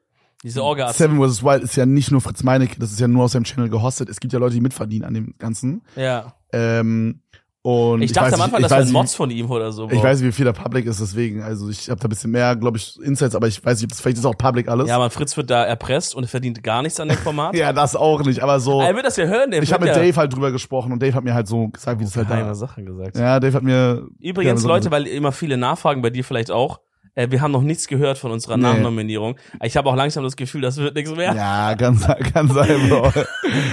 [0.42, 1.16] Diese Orga-Atzen.
[1.16, 1.42] Seven vs.
[1.42, 4.08] Wild ist ja nicht nur Fritz Meinecke, das ist ja nur aus seinem Channel gehostet.
[4.08, 5.82] Es gibt ja Leute, die mitverdienen an dem Ganzen.
[5.96, 6.34] Ja.
[6.52, 7.22] Ähm,
[7.66, 9.90] und Ich dachte weiß am Anfang, das wären Mods von ihm oder so.
[9.90, 11.42] Ich weiß nicht, wie viel der Public ist, deswegen.
[11.42, 14.00] Also ich habe da ein bisschen mehr, glaube ich, Insights, aber ich weiß nicht, das
[14.00, 14.88] vielleicht ist auch Public alles.
[14.88, 17.56] Ja, man, Fritz wird da erpresst und er verdient gar nichts an dem Format.
[17.56, 18.80] Ja, das auch nicht, aber so.
[18.80, 21.14] Er wird das ja hören, der Ich habe mit Dave halt drüber gesprochen und Dave
[21.14, 22.54] hat mir halt so gesagt, wie es halt da.
[22.54, 23.18] Sachen gesagt.
[23.18, 24.06] Ja, Dave hat mir.
[24.20, 26.78] Übrigens, Leute, weil immer viele nachfragen, bei dir vielleicht auch,
[27.16, 28.62] äh, wir haben noch nichts gehört von unserer Nee.
[28.62, 29.36] Nachnominierung.
[29.64, 31.34] Ich habe auch langsam das Gefühl, das wird nichts mehr.
[31.34, 33.10] Ja, kann, sein- kann sein, Bro.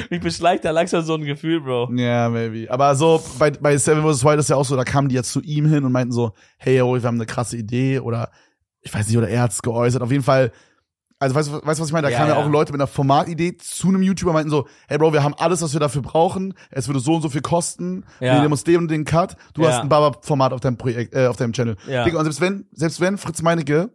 [0.09, 1.91] Mich beschleicht da langsam so ein Gefühl, Bro.
[1.95, 2.71] Ja, maybe.
[2.71, 4.23] Aber so, bei, bei Seven vs.
[4.25, 6.33] Wild ist ja auch so, da kamen die jetzt zu ihm hin und meinten so,
[6.57, 8.31] hey, yo, wir haben eine krasse Idee oder
[8.81, 10.01] ich weiß nicht, oder er hat's geäußert.
[10.01, 10.51] Auf jeden Fall,
[11.23, 12.07] also weißt du, weißt, was ich meine?
[12.07, 14.67] Da Ja, kamen ja auch Leute mit einer Formatidee zu einem YouTuber und meinten so,
[14.87, 16.53] hey Bro, wir haben alles, was wir dafür brauchen.
[16.69, 18.05] Es würde so und so viel kosten.
[18.19, 18.33] Ja.
[18.35, 19.35] Wir nehmen uns den und den Cut.
[19.53, 19.69] Du Ja.
[19.69, 21.75] hast ein Baba-Format auf deinem Projekt, äh, auf deinem Channel.
[21.87, 22.03] Ja.
[22.03, 23.89] Digga, und selbst wenn, selbst wenn Fritz Meinecke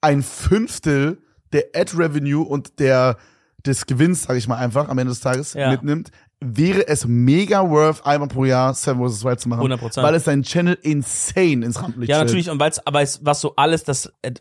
[0.00, 3.16] ein Fünftel der Ad-Revenue und der,
[3.64, 5.70] des Gewinns, sage ich mal einfach, am Ende des Tages Ja.
[5.70, 9.22] mitnimmt, wäre es mega worth, einmal pro Jahr Seven vs.
[9.24, 9.60] Wild zu machen.
[9.62, 10.02] 100%.
[10.02, 13.54] Weil es seinen Channel insane ins Rampenlicht Ja, natürlich, und weil's, aber es, was so
[13.54, 14.32] alles das, äh,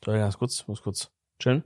[0.00, 1.10] ich ganz kurz, muss kurz
[1.42, 1.62] chillen,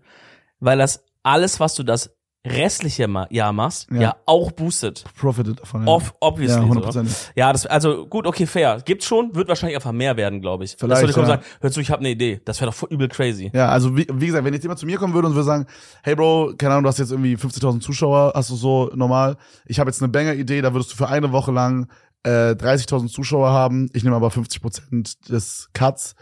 [0.60, 2.10] weil das alles, was du das
[2.46, 4.16] restliche Jahr machst, ja, Ja.
[4.24, 5.04] auch boostet.
[5.18, 5.82] Profited davon.
[5.84, 6.62] Ja, Off, obviously.
[6.62, 6.80] ja so.
[6.80, 7.30] 100%.
[7.34, 8.80] Ja, das, also gut, okay, fair.
[8.84, 10.76] Gibt's schon, wird wahrscheinlich einfach mehr werden, glaube ich.
[10.78, 11.34] Vielleicht, Dass Leute kommen ja.
[11.36, 12.40] sagen, hör zu, ich habe eine Idee.
[12.44, 13.50] Das wäre doch voll übel crazy.
[13.52, 15.66] Ja, also wie, wie gesagt, wenn jetzt jemand zu mir kommen würde und würde sagen,
[16.04, 19.36] hey Bro, keine Ahnung, du hast jetzt irgendwie 50.000 Zuschauer, hast du so normal.
[19.64, 21.88] Ich habe jetzt eine Banger-Idee, da würdest du für eine Woche lang
[22.22, 23.90] äh, 30.000 Zuschauer haben.
[23.92, 26.14] Ich nehme aber 50% des Cuts.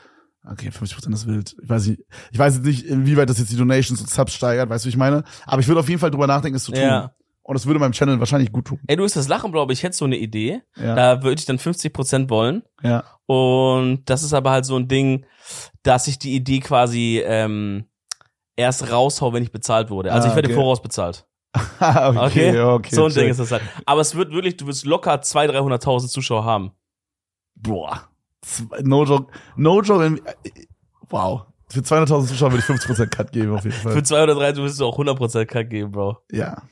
[0.51, 1.57] Okay, 50% ist wild.
[1.63, 4.69] Ich weiß nicht, ich weiß jetzt nicht, inwieweit das jetzt die Donations und Subs steigert,
[4.69, 5.25] weißt du, wie ich meine?
[5.47, 6.83] Aber ich würde auf jeden Fall drüber nachdenken, es zu tun.
[6.83, 7.13] Ja.
[7.47, 8.81] Und es würde meinem Channel wahrscheinlich gut tun.
[8.87, 9.81] Ey, du wirst das lachen, glaube ich.
[9.81, 10.63] Ich hätte so eine Idee.
[10.77, 10.95] Ja.
[10.95, 12.63] Da würde ich dann 50% wollen.
[12.83, 13.05] ja.
[13.27, 15.25] Und das ist aber halt so ein Ding,
[15.83, 17.87] dass ich die Idee quasi ähm,
[18.55, 20.13] erst raushau, wenn ich bezahlt wurde.
[20.13, 20.55] Also Ah, ich werde okay.
[20.57, 21.27] voraus bezahlt.
[21.81, 22.61] okay, Okay?
[22.61, 22.95] okay.
[22.95, 23.23] so ein check.
[23.23, 23.63] Ding ist das halt.
[23.87, 26.73] Aber es wird wirklich, du wirst locker 200.000, 300.000 Zuschauer haben.
[27.55, 28.09] Boah.
[28.83, 29.33] No joke.
[29.57, 30.05] No joke.
[30.07, 30.21] in-
[31.11, 31.43] Wow.
[31.69, 34.03] Für 200.000 Zuschauer würde ich 50% Cut geben, auf jeden Für Fall.
[34.03, 36.19] 200, 300 wirst du auch 100% Kack geben, Bro.
[36.31, 36.63] Ja.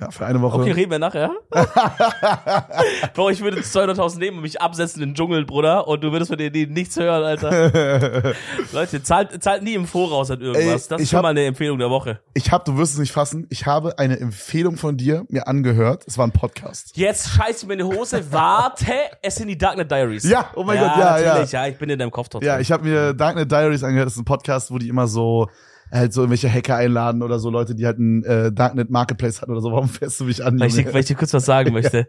[0.00, 0.60] Ja, für eine Woche.
[0.60, 1.30] Okay, reden wir nachher.
[3.14, 6.30] Bro, ich würde 200.000 nehmen und mich absetzen in den Dschungel, Bruder, und du würdest
[6.30, 8.32] von denen nichts hören, Alter.
[8.72, 10.84] Leute, zahlt, zahlt nie im Voraus an irgendwas.
[10.84, 12.20] Ey, das ist schon hab- mal eine Empfehlung der Woche.
[12.32, 16.04] Ich habe, du wirst es nicht fassen, ich habe eine Empfehlung von dir mir angehört.
[16.06, 16.96] Es war ein Podcast.
[16.96, 18.24] Jetzt scheiß mir in die Hose.
[18.32, 20.24] Warte, es sind die Darknet Diaries.
[20.24, 21.28] Ja, oh mein Gott, ja, ja.
[21.28, 21.66] natürlich, ja.
[21.66, 22.48] ich bin in deinem Kopf trotzdem.
[22.48, 24.06] Ja, ich habe mir Darknet Diaries angehört.
[24.06, 25.48] Das ist ein Podcast, wo die immer so
[25.92, 29.50] halt so irgendwelche Hacker einladen oder so Leute, die halt ein äh, Darknet Marketplace hatten
[29.52, 29.72] oder so.
[29.72, 30.58] Warum fährst du mich an?
[30.60, 32.08] weil, ich, dir- weil ich dir kurz was sagen möchte.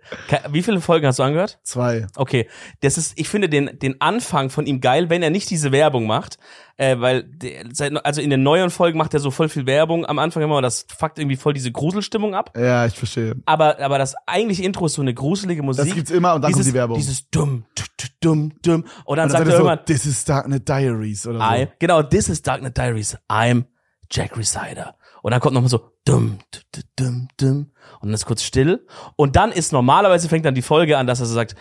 [0.51, 1.59] Wie viele Folgen hast du angehört?
[1.63, 2.07] Zwei.
[2.15, 2.47] Okay,
[2.81, 6.05] das ist, ich finde den, den Anfang von ihm geil, wenn er nicht diese Werbung
[6.05, 6.37] macht,
[6.77, 10.05] äh, weil, der, seit- also in den neuen Folgen macht er so voll viel Werbung
[10.05, 12.53] am Anfang immer, und das fuckt irgendwie voll diese Gruselstimmung ab.
[12.57, 13.35] Ja, ich verstehe.
[13.45, 15.85] Aber, aber das eigentliche Intro ist so eine gruselige Musik.
[15.85, 16.97] Das gibt's immer und dann dieses, kommt die Werbung.
[16.97, 17.65] Dieses dumm,
[18.21, 18.83] dumm, dumm.
[18.83, 21.43] Und dann Und dann sagt er er so, irgendwann, this is Darknet Diaries oder so.
[21.63, 23.17] I, genau, this is Darknet Diaries.
[23.29, 23.65] I'm
[24.11, 24.95] Jack Resider.
[25.21, 27.71] Und dann kommt nochmal so dumm, du, du, dumm, dumm.
[27.99, 28.85] Und dann ist kurz still.
[29.15, 31.55] Und dann ist normalerweise fängt dann die Folge an, dass er so sagt,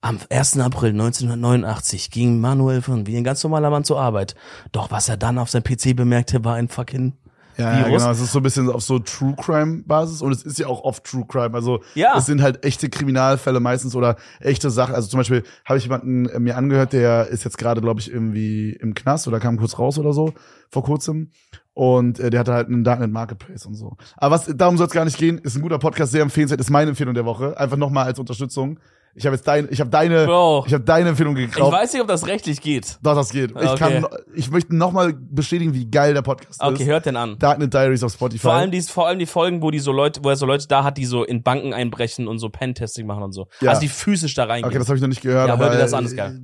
[0.00, 0.58] am 1.
[0.58, 4.34] April 1989 ging Manuel von wie ein ganz normaler Mann zur Arbeit.
[4.70, 7.14] Doch was er dann auf seinem PC bemerkte, war ein fucking
[7.56, 8.10] Ja, ja, genau.
[8.10, 10.82] Es ist so ein bisschen auf so True Crime Basis und es ist ja auch
[10.82, 11.54] oft True Crime.
[11.54, 12.16] Also Ja.
[12.16, 14.94] es sind halt echte Kriminalfälle meistens oder echte Sachen.
[14.94, 18.10] Also zum Beispiel habe ich jemanden äh, mir angehört, der ist jetzt gerade, glaube ich,
[18.12, 20.32] irgendwie im Knast oder kam kurz raus oder so
[20.70, 21.30] vor kurzem.
[21.72, 23.96] Und äh, der hatte halt einen Darknet Marketplace und so.
[24.16, 25.38] Aber was darum soll es gar nicht gehen.
[25.38, 26.60] Ist ein guter Podcast, sehr empfehlenswert.
[26.60, 27.58] Ist meine Empfehlung der Woche.
[27.58, 28.78] Einfach nochmal als Unterstützung.
[29.16, 30.64] Ich habe jetzt dein, ich habe deine, Bro.
[30.66, 31.72] ich habe deine Empfehlung Ich gekauft.
[31.72, 32.98] weiß nicht, ob das rechtlich geht.
[33.00, 33.50] Doch, das geht.
[33.52, 33.76] Ich Okay.
[34.00, 36.88] kann, ich möchte nochmal bestätigen, wie geil der Podcast Okay, ist.
[36.88, 37.38] hört den an.
[37.38, 38.40] Darknet Diaries auf Spotify.
[38.42, 40.66] Vor allem die, vor allem die Folgen, wo die so Leute, wo er so Leute
[40.66, 43.46] da hat, die so in Banken einbrechen und so Pentesting machen und so.
[43.60, 43.70] Ja.
[43.70, 44.66] Also die physisch da reingehen.
[44.68, 45.46] Okay, das habe ich noch nicht gehört.
[45.46, 46.40] Ja, aber hör dir das an, ist geil.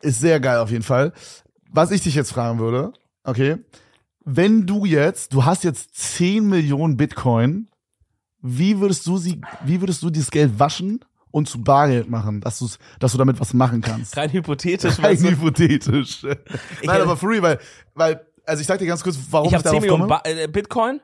[0.00, 1.12] Ist sehr geil auf jeden Fall.
[1.70, 3.58] Was ich dich jetzt fragen würde, okay,
[4.24, 7.68] wenn du jetzt, du hast jetzt 10 Millionen Bitcoin,
[8.40, 11.00] wie würdest du sie, wie würdest du dieses Geld waschen
[11.34, 12.68] und zu Bargeld machen, dass du,
[13.00, 14.16] dass du damit was machen kannst?
[14.16, 14.98] Rein hypothetisch.
[14.98, 15.30] Rein weißt du?
[15.30, 16.22] hypothetisch.
[16.84, 17.58] Nein, aber real, weil,
[17.94, 20.20] weil, also ich sag dir ganz kurz, warum ich ich, habe 10 darauf Millionen komme.
[20.24, 21.00] ba äh, Bitcoin,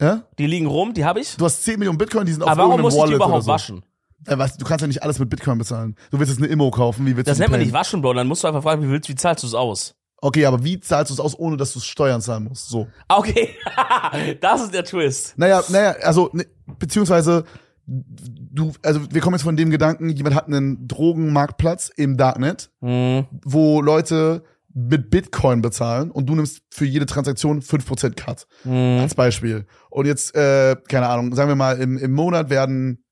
[0.00, 0.22] ja?
[0.38, 1.36] die liegen rum, die habe ich.
[1.36, 3.44] Du hast 10 Millionen Bitcoin, die sind auf Aber warum muss ich die Wallet überhaupt
[3.44, 3.50] so.
[3.52, 3.84] waschen?
[4.26, 5.96] Äh, was, du kannst ja nicht alles mit Bitcoin bezahlen.
[6.10, 8.14] Du willst jetzt eine Immo kaufen, wie willst Das du nennt man nicht waschen, Bro.
[8.14, 9.94] Dann musst du einfach fragen, wie willst, wie zahlst du es aus?
[10.22, 12.70] Okay, aber wie zahlst du es aus, ohne dass du Steuern zahlen musst?
[12.70, 12.86] So.
[13.08, 13.50] Ah, Okay,
[14.40, 15.34] das ist der Twist.
[15.36, 16.46] Naja, naja, also, ne,
[16.78, 17.44] beziehungsweise,
[17.86, 23.26] du, also wir kommen jetzt von dem Gedanken, jemand hat einen Drogenmarktplatz im Darknet, Hm.
[23.44, 24.42] wo Leute
[24.72, 28.46] mit Bitcoin bezahlen und du nimmst für jede Transaktion 5% Cut.
[28.62, 28.98] Hm.
[29.00, 29.66] Als Beispiel.
[29.90, 33.04] Und jetzt, äh, keine Ahnung, sagen wir mal, im, im Monat werden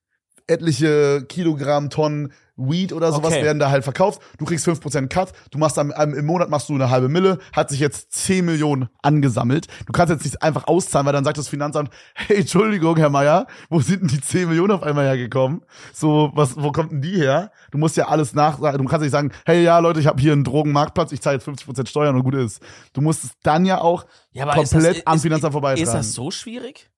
[0.49, 3.43] etliche Kilogramm, Tonnen Weed oder sowas Okay.
[3.45, 4.21] werden da halt verkauft.
[4.39, 5.33] Du kriegst 5% Cut.
[5.51, 8.45] Du machst am, am, im Monat machst du eine halbe Mille, hat sich jetzt 10
[8.45, 9.69] Millionen angesammelt.
[9.87, 13.47] Du kannst jetzt nicht einfach auszahlen, weil dann sagt das Finanzamt, hey, Entschuldigung, Herr Meier,
[13.71, 15.63] wo sind denn die 10 Millionen auf einmal hergekommen?
[15.95, 17.51] So, was, wo kommt denn die her?
[17.71, 20.33] Du musst ja alles nach, du kannst nicht sagen, hey, ja, Leute, ich habe hier
[20.33, 22.61] einen Drogenmarktplatz, ich zahle jetzt 50% Steuern und gut ist.
[22.93, 25.83] Du musst es dann ja auch Ja, komplett das, am ist, Finanzamt vorbeitragen.
[25.83, 26.91] Ist das so schwierig?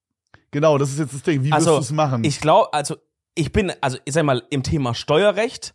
[0.51, 1.43] Genau, das ist jetzt das Ding.
[1.43, 2.23] Wie Also, wirst du es machen?
[2.23, 2.95] Ich glaube, also
[3.35, 5.73] ich bin, also ich sag mal, im Thema Steuerrecht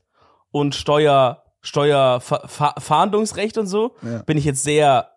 [0.50, 4.22] und Steuer, Steuerfahndungsrecht und so, Ja.
[4.22, 5.10] bin ich jetzt sehr,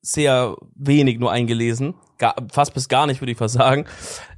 [0.00, 1.94] sehr wenig nur eingelesen.
[2.18, 3.86] Gar, fast bis gar nicht, würde ich fast sagen.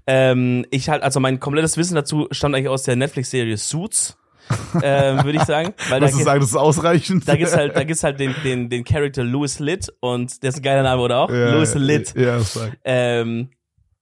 [0.07, 4.17] Ähm, ich halt, also mein komplettes Wissen dazu stammt eigentlich aus der Netflix-Serie Suits,
[4.83, 5.73] ähm, würde ich sagen.
[5.89, 7.27] Weil da, Würdest du sagen, das ist ausreichend?
[7.27, 10.57] da gibt's halt, da gibt's halt den, den, den Charakter Louis Litt und der ist
[10.57, 11.31] ein geiler Name, oder auch?
[11.31, 12.15] ja, Louis Litt.
[12.15, 12.77] Ja, das sag.
[12.85, 13.51] Ähm,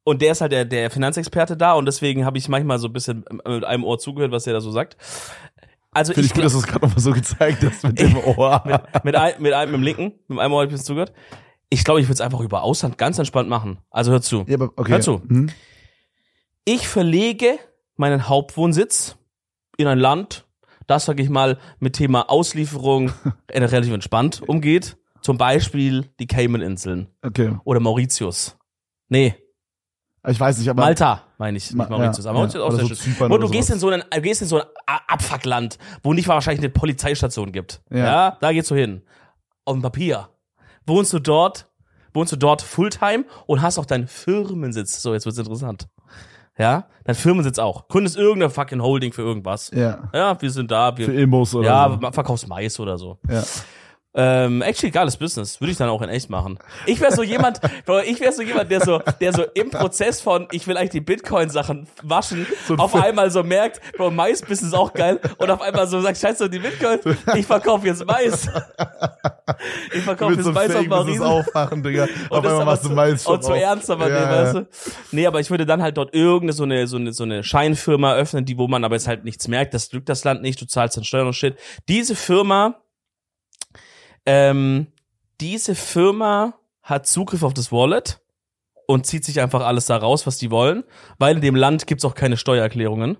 [0.05, 2.93] und der ist halt der, der Finanzexperte da und deswegen habe ich manchmal so ein
[2.93, 4.97] bisschen mit einem Ohr zugehört, was der da so sagt.
[5.93, 8.17] Also Finde ich, ich gut, dass du es gerade nochmal so gezeigt hast mit dem
[8.37, 8.63] Ohr.
[8.65, 10.87] mit, mit, ein, mit einem mit dem linken, mit einem Ohr habe ich ein bisschen
[10.87, 11.13] zugehört.
[11.69, 13.79] Ich glaube, ich würde es einfach über Ausland ganz entspannt machen.
[13.91, 14.45] Also hör zu.
[14.49, 14.93] ja, aber okay.
[14.93, 15.23] Hör zu.
[15.23, 15.51] Hm?
[16.65, 17.59] Ich verlege
[17.97, 19.17] meinen Hauptwohnsitz
[19.77, 20.47] in ein Land,
[20.87, 23.13] das, sag ich mal, mit Thema Auslieferung
[23.51, 24.97] relativ entspannt umgeht.
[25.21, 27.57] Zum Beispiel die Cayman-Inseln Okay.
[27.65, 28.57] oder Mauritius.
[29.09, 29.35] Nee,
[30.29, 30.83] Ich weiß nicht, aber.
[30.83, 32.25] Malta, meine ich, nicht Mauritius.
[32.25, 32.69] ja, aber Mauritius ja.
[32.69, 33.33] ist auch sehr so schön.
[33.33, 33.75] Und du oder gehst sowas.
[33.75, 34.67] in so ein, du gehst in so ein
[35.09, 37.83] Abfuckland, wo nicht wahrscheinlich eine Polizeistation gibt.
[37.91, 37.99] Ja.
[37.99, 38.39] Ja.
[38.41, 39.03] da gehst du hin.
[39.65, 40.29] Auf dem Papier.
[40.87, 41.69] Wohnst du dort,
[42.15, 45.03] wohnst du dort Fulltime und hast auch deinen Firmensitz.
[45.03, 45.89] So, jetzt wird's interessant.
[46.59, 47.89] Ja, dein Firmensitz auch.
[47.89, 49.71] Gründest irgendeine fucking Holding für irgendwas.
[49.75, 50.11] Ja.
[50.13, 52.13] Ja, wir sind da, Für wir, Immos oder ja, so.
[52.13, 53.19] verkaufst Mais oder so.
[53.29, 53.43] Ja.
[54.15, 55.61] Ähm, actually geiles Business.
[55.61, 56.59] Würde ich dann auch in echt machen.
[56.85, 57.61] Ich wäre so jemand,
[58.05, 61.01] ich wäre so jemand, der so, der so im Prozess von, ich will eigentlich die
[61.01, 65.87] Bitcoin-Sachen waschen, So auf einmal so merkt, Bro, Mais-Business ist auch geil und auf einmal
[65.87, 66.99] so sagt, scheiße, die Bitcoin,
[67.35, 68.49] ich verkaufe jetzt Mais.
[69.95, 71.23] Ich verkaufe jetzt so Mais auf Marien.
[71.23, 72.05] aufmachen, Digga.
[72.05, 74.67] Auf Und das einmal machst du Mais und zu ernst aber nehmen, weißt du?
[75.11, 78.15] Nee, aber ich würde dann halt dort irgendeine so eine, so eine, so eine Scheinfirma
[78.15, 80.67] öffnen, die, wo man aber jetzt halt nichts merkt, das drückt das Land nicht, du
[80.67, 81.57] zahlst dann Steuern und Shit.
[81.89, 82.82] Diese Firma,
[84.27, 84.87] ähm,
[85.41, 88.21] diese Firma hat Zugriff auf das Wallet
[88.87, 90.85] und zieht sich einfach alles da raus, was die wollen,
[91.19, 93.17] weil in dem Land gibt's auch keine Steuererklärungen.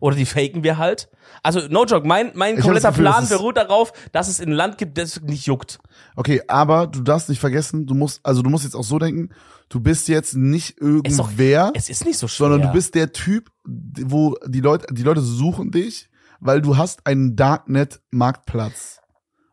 [0.00, 1.08] Oder die faken wir halt.
[1.42, 4.28] Also, no joke, mein, mein Ich hab kompletter Gefühl, Plan das ist- beruht darauf, dass
[4.28, 5.78] es ein Land gibt, das nicht juckt.
[6.16, 9.30] Okay, aber du darfst nicht vergessen, du musst, also du musst jetzt auch so denken,
[9.70, 12.48] du bist jetzt nicht Ist doch- irgendwer, Es ist nicht so schwer.
[12.48, 17.06] sondern du bist der Typ, wo die Leute, die Leute suchen dich, weil du hast
[17.06, 18.98] einen Darknet-Marktplatz.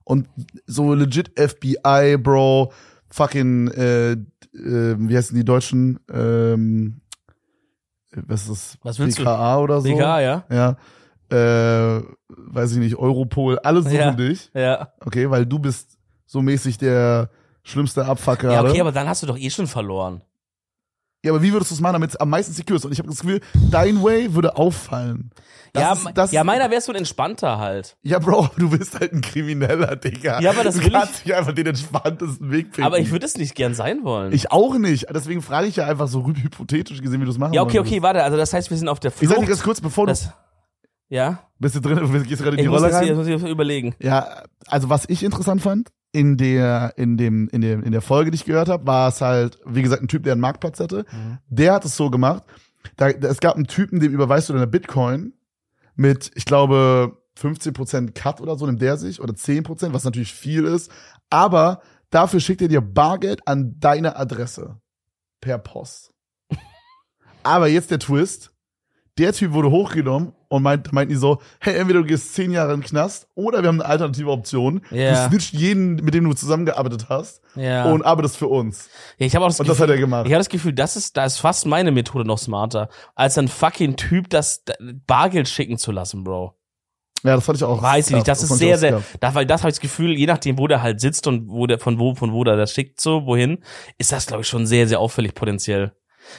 [0.03, 0.27] Und
[0.65, 2.71] so legit FBI, Bro,
[3.09, 4.17] fucking, äh, äh,
[4.53, 7.01] wie heißen die Deutschen, ähm,
[8.13, 8.77] was ist das?
[8.83, 9.23] Was willst du?
[9.23, 9.87] BKA oder so?
[9.89, 10.45] BKA, ja?
[10.49, 10.77] Ja.
[11.29, 14.11] Äh, weiß ich nicht, Europol, alle suchen Ja.
[14.11, 14.51] dich.
[14.53, 14.89] Ja.
[14.99, 17.29] Okay, weil du bist so mäßig der
[17.63, 20.21] schlimmste Abfuck Ja, okay, aber dann hast du doch eh schon verloren.
[21.23, 22.85] Ja, aber wie würdest du es machen, damit es am meisten secure ist?
[22.85, 25.29] Und ich habe das Gefühl, dein Way würde auffallen.
[25.73, 27.95] Das ja, ist, das ja, meiner wärst du ein entspannter halt.
[28.01, 30.41] Ja, Bro, du bist halt ein Krimineller, Digga.
[30.41, 32.87] Ja, aber das du will ich- kannst nicht einfach den entspanntesten Weg finden.
[32.87, 34.33] Aber ich würde es nicht gern sein wollen.
[34.33, 35.05] Ich auch nicht.
[35.13, 38.01] Deswegen frage ich ja einfach so hypothetisch gesehen, wie du es machen ja, okay, okay,
[38.01, 38.23] warte.
[38.23, 39.31] Also das heißt, wir sind auf der Ich Flucht.
[39.33, 40.29] sag dir ganz kurz, bevor du das,
[41.11, 43.33] ja, bist du drin, du gehst gerade in die ich muss, Rolle jetzt, hier- rein.
[43.33, 43.93] muss ich überlegen.
[43.99, 48.31] Ja, also was ich interessant fand in der in dem in dem in der Folge,
[48.31, 51.05] die ich gehört habe, war es halt wie gesagt ein Typ, der einen Marktplatz hatte.
[51.11, 51.37] Mhm.
[51.49, 52.43] Der hat es so gemacht.
[52.95, 55.33] Da, da, es gab einen Typen, dem überweist du deine Bitcoin
[55.95, 60.65] mit, ich glaube 15% Cut oder so nimmt der sich oder 10%, was natürlich viel
[60.65, 60.91] ist,
[61.29, 64.79] aber dafür schickt er dir Bargeld an deine Adresse
[65.41, 66.13] per Post.
[67.43, 68.51] aber jetzt der Twist,
[69.17, 72.73] der Typ wurde hochgenommen und meint, meinten die so, hey, entweder du gehst zehn Jahre
[72.73, 74.81] in den Knast oder wir haben eine alternative Option.
[74.89, 75.11] Ja.
[75.25, 77.91] Du snitcht jeden, mit dem du zusammengearbeitet hast Ja.
[77.91, 78.89] und arbeitest für uns.
[79.17, 80.25] ja ich habe auch das Und das Gefühl, hat er gemacht.
[80.27, 83.47] ich habe das Gefühl, das ist, da ist fast meine Methode noch smarter, als ein
[83.49, 84.73] fucking Typ das da-
[85.07, 86.55] Bargeld schicken zu lassen, Bro.
[87.23, 87.83] Ja, das fand ich auch.
[87.83, 90.25] Weiß ich nicht, das ist sehr, sehr, da, weil das habe ich das Gefühl, je
[90.25, 92.99] nachdem, wo der halt sitzt und wo der, von wo, von wo der das schickt,
[92.99, 93.59] so, wohin,
[93.99, 95.91] ist das, glaube ich, schon sehr, sehr auffällig potenziell.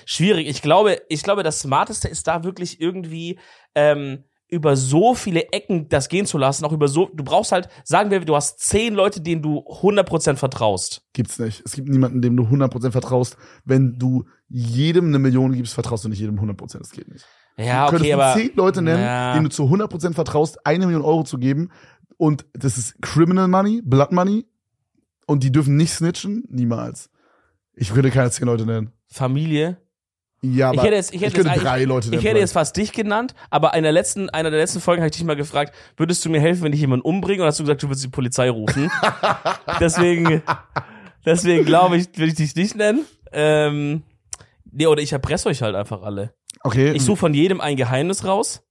[0.06, 0.48] Schwierig.
[0.48, 3.38] Ich glaube, ich glaube, das Smarteste ist da wirklich irgendwie,
[3.74, 7.68] ähm, über so viele Ecken das gehen zu lassen, auch über so, du brauchst halt,
[7.84, 11.06] sagen wir, du hast zehn Leute, denen du 100% vertraust.
[11.14, 11.62] Gibt's nicht.
[11.64, 13.38] Es gibt niemanden, dem du 100% vertraust.
[13.64, 16.78] Wenn du jedem eine Million gibst, vertraust du nicht jedem 100%.
[16.80, 17.24] Das geht nicht.
[17.56, 18.34] Ja, du okay, könntest aber.
[18.34, 19.32] zehn Leute nennen, Ja.
[19.32, 21.70] denen du zu 100% vertraust, eine Million Euro zu geben.
[22.18, 24.44] Und das ist Criminal Money, Blood Money.
[25.26, 26.44] Und die dürfen nicht snitchen.
[26.50, 27.08] Niemals.
[27.74, 28.92] Ich würde keine zehn Leute nennen.
[29.08, 29.78] Familie.
[30.44, 32.20] Ja, aber ich hätte jetzt, ich hätte könnte jetzt, drei ich, Leute nennen.
[32.20, 35.08] ich hätte jetzt fast dich genannt, aber in der letzten, einer der letzten Folgen habe
[35.08, 37.42] ich dich mal gefragt, würdest du mir helfen, wenn ich jemanden umbringe?
[37.42, 38.90] Und hast du gesagt, du würdest die Polizei rufen.
[39.80, 40.42] deswegen,
[41.24, 43.04] deswegen glaube ich, würde ich dich nicht nennen.
[43.30, 44.02] Ähm,
[44.70, 46.34] nee, oder ich erpresse euch halt einfach alle.
[46.64, 46.90] okay.
[46.90, 48.62] Ich suche von jedem ein Geheimnis raus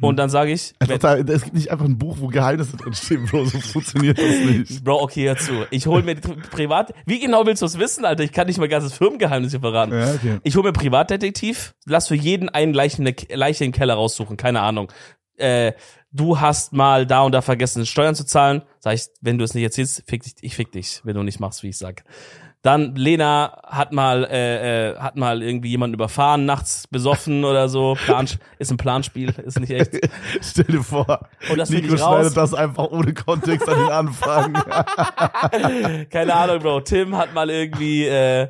[0.00, 3.46] und dann sage ich, es gibt nicht einfach ein Buch, wo Geheimnisse drinstehen, Bro.
[3.46, 4.84] So funktioniert das nicht.
[4.84, 5.66] Bro, okay, hör zu.
[5.70, 6.92] Ich hole mir privat.
[7.06, 8.24] Wie genau willst du es wissen, Alter?
[8.24, 9.92] Ich kann nicht mein ganzes Firmengeheimnis hier verraten.
[9.92, 10.38] Ja, okay.
[10.42, 14.60] Ich hole mir Privatdetektiv, lass für jeden einen Leichen, Leiche in den Keller raussuchen, keine
[14.60, 14.92] Ahnung.
[15.36, 15.72] Äh,
[16.10, 18.62] du hast mal da und da vergessen, Steuern zu zahlen.
[18.80, 21.40] Sag ich, wenn du es nicht erzählst, fick dich, ich fick dich, wenn du nicht
[21.40, 22.04] machst, wie ich sag.
[22.62, 27.96] Dann Lena hat mal äh, äh, hat mal irgendwie jemanden überfahren nachts besoffen oder so.
[28.04, 29.98] Plan, ist ein Planspiel, ist nicht echt.
[30.40, 34.52] Stell dir vor, Und das Nico schneidet das einfach ohne Kontext an den Anfang.
[36.10, 36.80] Keine Ahnung, Bro.
[36.80, 38.48] Tim hat mal irgendwie, äh,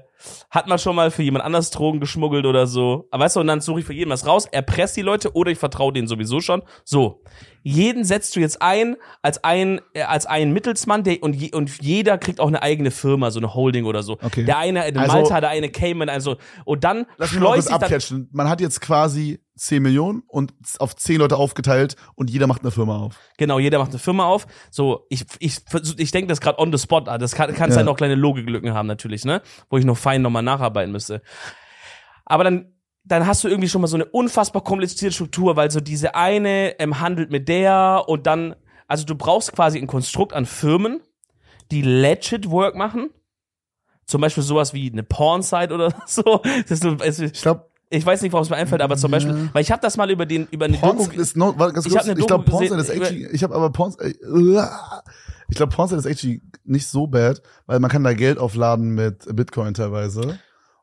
[0.50, 3.08] hat mal schon mal für jemand anders Drogen geschmuggelt oder so.
[3.10, 5.50] Aber weißt du, und dann suche ich für jeden was raus, erpresst die Leute oder
[5.50, 6.62] ich vertraue denen sowieso schon.
[6.84, 7.22] So.
[7.68, 11.82] Jeden setzt du jetzt ein als ein, äh, als einen Mittelsmann, der, und, je, und
[11.82, 14.14] jeder kriegt auch eine eigene Firma, so eine Holding oder so.
[14.22, 14.44] Okay.
[14.44, 17.66] Der eine in Also- Malta, der eine Cayman, also, und dann Lass mich mal kurz
[17.66, 18.28] abcatchen.
[18.32, 22.70] Man hat jetzt quasi 10 Millionen und auf 10 Leute aufgeteilt und jeder macht eine
[22.70, 23.16] Firma auf.
[23.36, 24.46] Genau, jeder macht eine Firma auf.
[24.70, 25.58] So, ich ich
[25.98, 27.00] ich denke das gerade on the spot.
[27.02, 27.74] Das kann kann Ja.
[27.74, 29.42] sein noch kleine Logiklücken haben natürlich, ne?
[29.68, 31.22] Wo ich noch fein nochmal nacharbeiten müsste.
[32.24, 32.72] Aber dann
[33.08, 36.78] dann hast du irgendwie schon mal so eine unfassbar komplizierte Struktur, weil so diese eine
[36.78, 38.54] ähm, handelt mit der und dann
[38.88, 41.00] also du brauchst quasi ein Konstrukt an Firmen,
[41.70, 43.10] die legit Work machen.
[44.06, 46.40] Zum Beispiel sowas wie eine Pornsite oder so.
[46.66, 49.70] Ist Ich glaube, Ich weiß nicht, warum es mir einfällt, aber zum Beispiel, weil ich
[49.70, 52.04] habe das mal über den über eine Porn Doku ist no, warte, ganz Ich kurz,
[52.04, 54.14] hab eine ich glaube Doku Porn gesehen, ist actually, ich habe aber Porn äh,
[55.50, 59.24] ich glaube Porn ist actually nicht so bad, weil man kann da Geld aufladen mit
[59.36, 60.38] Bitcoin teilweise.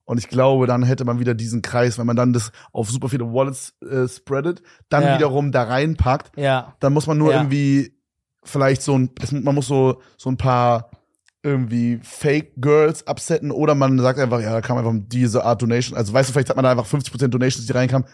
[0.06, 3.10] Und ich glaube, dann hätte man wieder diesen Kreis, wenn man dann das auf super
[3.10, 5.16] viele Wallets äh, spreadet, dann Ja.
[5.16, 6.76] wiederum da reinpackt, ja.
[6.80, 7.38] dann muss man nur Ja.
[7.40, 7.94] irgendwie
[8.44, 10.92] vielleicht so ein, man muss so, so ein paar
[11.42, 15.98] irgendwie Fake Girls absetten oder man sagt einfach, ja, da kam einfach diese Art Donation.
[15.98, 18.08] Also weißt du, vielleicht hat man da einfach 50% Donations, die reinkamen,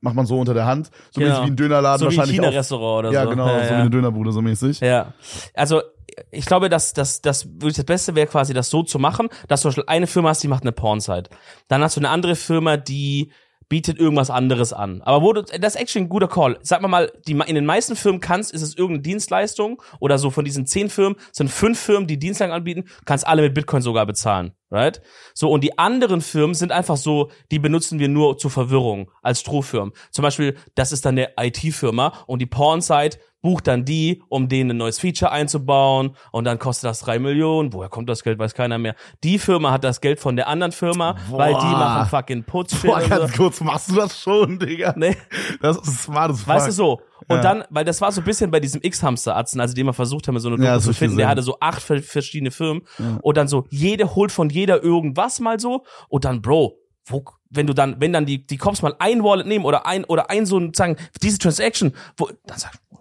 [0.00, 0.90] macht man so unter der Hand.
[1.10, 1.42] So Genau.
[1.42, 2.36] wie ein Dönerladen So wie ein wahrscheinlich.
[2.40, 3.30] China-Restaurant oder Ja, so.
[3.30, 4.80] genau, so wie eine Dönerbude, so mäßig.
[4.80, 5.12] Ja,
[5.54, 5.82] also
[6.30, 9.60] ich glaube, dass dass das wirklich das Beste wäre quasi, das so zu machen, dass
[9.60, 11.30] du zum Beispiel eine Firma hast, die macht eine Pornsite.
[11.68, 13.30] Dann hast du eine andere Firma, die
[13.68, 15.02] bietet irgendwas anderes an.
[15.02, 16.58] Aber wo du, das ist actually ein guter Call.
[16.62, 20.30] Sag mal mal, die, in den meisten Firmen kannst, ist es irgendeine Dienstleistung oder so
[20.30, 24.06] von diesen zehn Firmen sind fünf Firmen, die Dienstleistungen anbieten, kannst alle mit Bitcoin sogar
[24.06, 25.02] bezahlen, right?
[25.34, 29.40] So, und die anderen Firmen sind einfach so, die benutzen wir nur zur Verwirrung als
[29.40, 29.92] Strohfirmen.
[30.10, 34.70] Zum Beispiel, das ist dann eine IT-Firma und die Pornsite bucht dann die, um denen
[34.72, 37.72] ein neues Feature einzubauen und dann kostet das drei Millionen.
[37.72, 38.94] Woher kommt das Geld, weiß keiner mehr.
[39.22, 41.70] Die Firma hat das Geld von der anderen Firma, weil die Boah.
[41.78, 42.74] machen fucking Putz.
[42.82, 44.94] Boah, ganz kurz, machst du das schon, Digga?
[44.96, 45.16] Nee.
[45.60, 46.48] Das ist smart as fuck.
[46.48, 47.00] Weißt du so?
[47.28, 47.42] Und Ja.
[47.42, 50.38] dann, weil das war so ein bisschen bei diesem X-Hamster-Atzen, also den wir versucht haben,
[50.40, 52.82] so eine Doku Ja, zu finden, der hatte so acht ver- verschiedene Firmen
[53.22, 57.66] und dann so, jede holt von jeder irgendwas mal so und dann, Bro, wo, wenn
[57.66, 60.44] du dann, wenn dann die, die Cops mal ein Wallet nehmen oder ein, oder ein
[60.46, 62.97] so ein, sagen, diese Transaction, wo, dann sag ich,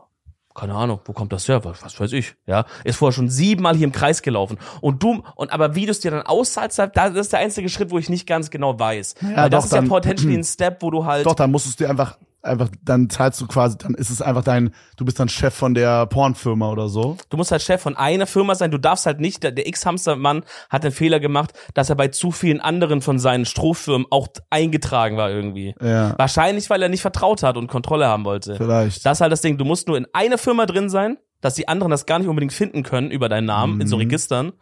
[0.57, 1.63] keine Ahnung, wo kommt das her?
[1.63, 2.65] Was, was weiß ich, ja.
[2.83, 4.57] Ist vorher schon siebenmal hier im Kreis gelaufen.
[4.81, 7.69] Und du, und aber wie du es dir dann auszahlst, da- das ist der einzige
[7.69, 9.15] Schritt, wo ich nicht ganz genau weiß.
[9.21, 11.65] Weil das doch, ist ja dann- potentially ein Step, wo du halt, Doch, dann musst
[11.67, 15.05] du es dir einfach, einfach, dann zahlst du quasi, dann ist es einfach dein, du
[15.05, 17.17] bist dann Chef von der Pornfirma oder so.
[17.29, 18.71] Du musst halt Chef von einer Firma sein.
[18.71, 22.31] Du darfst halt nicht, der, der X-Hamster-Mann hat den Fehler gemacht, dass er bei zu
[22.31, 25.75] vielen anderen von seinen Strohfirmen auch eingetragen war irgendwie.
[25.81, 26.17] Ja.
[26.17, 28.55] Wahrscheinlich, weil er nicht vertraut hat und Kontrolle haben wollte.
[28.55, 29.05] Vielleicht.
[29.05, 29.57] Das ist halt das Ding.
[29.57, 32.53] Du musst nur in einer Firma drin sein, dass die anderen das gar nicht unbedingt
[32.53, 34.03] finden können über deinen Namen in so Mhm.
[34.03, 34.53] Registern.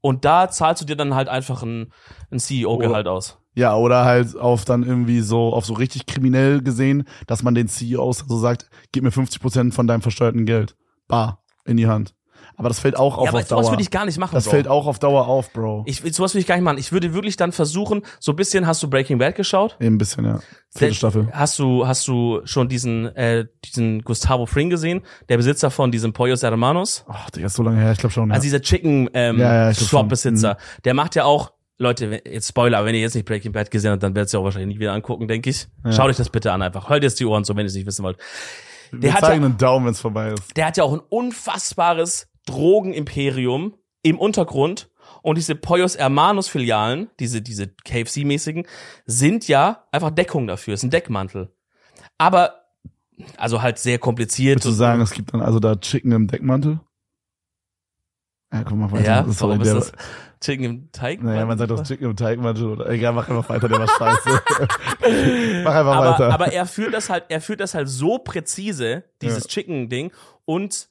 [0.00, 1.92] Und da zahlst du dir dann halt einfach ein,
[2.30, 3.38] ein CEO-Gehalt aus.
[3.58, 7.66] Ja, oder halt auf dann irgendwie so, auf so richtig kriminell gesehen, dass man den
[7.66, 10.76] CEOs so sagt, gib mir 50% von deinem versteuerten Geld.
[11.08, 11.42] Bar.
[11.64, 12.14] In die Hand.
[12.56, 13.72] Aber das fällt auch auf ja, aber auf sowas Dauer.
[13.72, 14.50] würde ich gar nicht machen, das Bro.
[14.50, 15.84] fällt auch auf Dauer auf, Bro.
[15.86, 16.78] ich, sowas würde ich gar nicht machen.
[16.78, 19.76] Ich würde wirklich dann versuchen, so ein bisschen, hast du Breaking Bad geschaut?
[19.80, 20.40] Eben ein bisschen, ja.
[20.70, 21.28] Vierte Staffel.
[21.32, 25.02] Hast du, hast du schon diesen, äh, diesen Gustavo Fring gesehen?
[25.28, 27.04] Der Besitzer von diesem Pollos Hermanos?
[27.08, 28.28] Ach, Digga, ist so lange her, ich glaube schon.
[28.28, 28.34] Ja.
[28.34, 29.98] Also dieser Chicken, ähm, Ja, ja, ich glaub schon.
[30.00, 30.56] Shop-Besitzer.
[30.84, 34.02] Der macht ja auch, Leute, jetzt Spoiler, wenn ihr jetzt nicht Breaking Bad gesehen habt,
[34.02, 35.68] dann werdet ihr auch wahrscheinlich nicht wieder angucken, denke ich.
[35.90, 36.90] Schaut euch das bitte an einfach.
[36.90, 38.18] Hört jetzt die Ohren so, wenn ihr es nicht wissen wollt.
[38.90, 40.56] Wir der hat zeigen ja- einen Daumen, wenn es vorbei ist.
[40.56, 44.90] Der hat ja auch ein unfassbares Drogenimperium im Untergrund.
[45.22, 48.66] Und diese Pollos Hermanos Filialen, diese, diese KFC-mäßigen,
[49.06, 50.74] sind ja einfach Deckung dafür.
[50.74, 51.52] ist ein Deckmantel.
[52.18, 52.54] Aber,
[53.36, 54.56] also halt sehr kompliziert.
[54.56, 56.80] Würdest du sagen, es gibt dann also da Chicken im Deckmantel?
[58.52, 59.04] Ja, komm mal weiter.
[59.04, 59.92] ja, Das ist warum ist der, das
[60.40, 61.22] Chicken im Teig?
[61.22, 64.28] Naja, man sagt doch Chicken im Teigmantel oder egal, mach einfach weiter, der war scheiße.
[65.64, 66.32] mach einfach aber, weiter.
[66.32, 69.48] aber er führt das halt, er führt das halt so präzise, dieses Ja.
[69.50, 70.12] Chicken-Ding,
[70.44, 70.88] und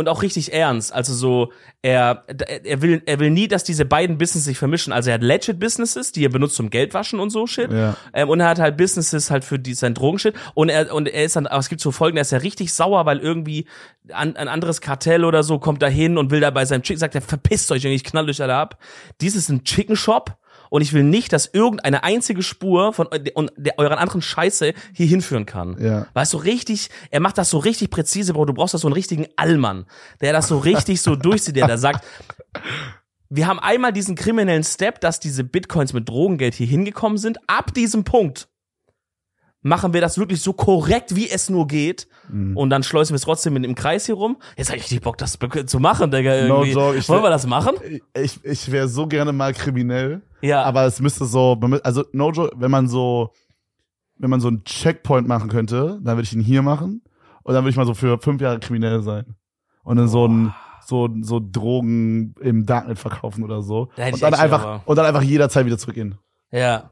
[0.00, 0.92] und auch richtig ernst.
[0.92, 2.24] Also so, er,
[2.64, 4.92] er will, er will nie, dass diese beiden Businesses sich vermischen.
[4.92, 7.70] Also er hat legit Businesses, die er benutzt zum Geldwaschen und so Shit.
[7.70, 7.96] Ja.
[8.12, 10.34] Ähm, und er hat halt Businesses halt für die, sein Drogenshit.
[10.54, 12.72] Und er, und er ist dann, aber es gibt so Folgen, er ist ja richtig
[12.72, 13.66] sauer, weil irgendwie
[14.12, 16.98] an, ein anderes Kartell oder so kommt da hin und will da bei seinem Chicken,
[16.98, 18.78] sagt er, verpisst euch, ich knall euch alle ab.
[19.20, 20.36] Dies ist ein Chicken Shop.
[20.70, 25.06] Und ich will nicht, dass irgendeine einzige Spur von und der, euren anderen Scheiße hier
[25.06, 25.76] hinführen kann.
[25.78, 26.06] Ja.
[26.14, 28.46] Weißt du, richtig, er macht das so richtig präzise, Bro.
[28.46, 29.84] Du brauchst da so einen richtigen Allmann,
[30.20, 32.04] der das so richtig so durchzieht, der da sagt,
[33.28, 37.38] wir haben einmal diesen kriminellen Step, dass diese Bitcoins mit Drogengeld hier hingekommen sind.
[37.46, 38.48] Ab diesem Punkt
[39.62, 42.08] machen wir das wirklich so korrekt, wie es nur geht.
[42.30, 42.56] Mhm.
[42.56, 44.38] Und dann schleusen wir es trotzdem in, im Kreis hier rum.
[44.56, 46.46] Jetzt habe ich richtig Bock, das zu machen, Digga.
[46.46, 47.74] No joke, ich- Wollen wir das machen?
[48.14, 50.22] ich, ich wäre so gerne mal kriminell.
[50.40, 50.62] Ja.
[50.62, 53.30] Aber es müsste so, also no joke, wenn man so,
[54.18, 57.02] wenn man so einen Checkpoint machen könnte, dann würde ich ihn hier machen
[57.42, 59.34] und dann würde ich mal so für fünf Jahre kriminell sein.
[59.82, 60.54] Und dann so ein,
[60.86, 63.90] so, so Drogen im Darknet verkaufen oder so.
[63.96, 66.16] Und dann einfach, aber- und dann einfach jederzeit wieder zurückgehen.
[66.50, 66.90] Ja.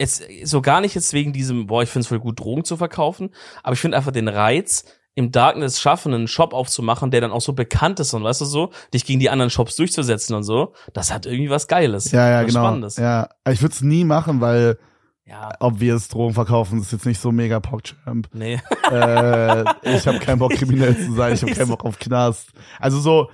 [0.00, 2.76] Jetzt, so gar nicht jetzt wegen diesem, boah, ich finde es voll gut, Drogen zu
[2.76, 3.30] verkaufen,
[3.62, 4.84] aber ich finde einfach den Reiz,
[5.14, 8.44] im Darkness schaffen, einen Shop aufzumachen, der dann auch so bekannt ist und weißt du
[8.44, 12.10] so, dich gegen die anderen Shops durchzusetzen und so, das hat irgendwie was Geiles.
[12.12, 12.60] Ja, ja, was genau.
[12.64, 12.96] Spannendes.
[12.96, 14.78] Ja, ich würde es nie machen, weil
[15.26, 15.50] ja.
[15.60, 18.28] ob wir es Drogen verkaufen, ist jetzt nicht so mega PogChamp.
[18.32, 18.60] Nee.
[18.90, 21.34] äh, ich habe keinen Bock, kriminell zu sein.
[21.34, 22.50] Ich habe keinen Bock auf Knast.
[22.78, 23.30] Also so,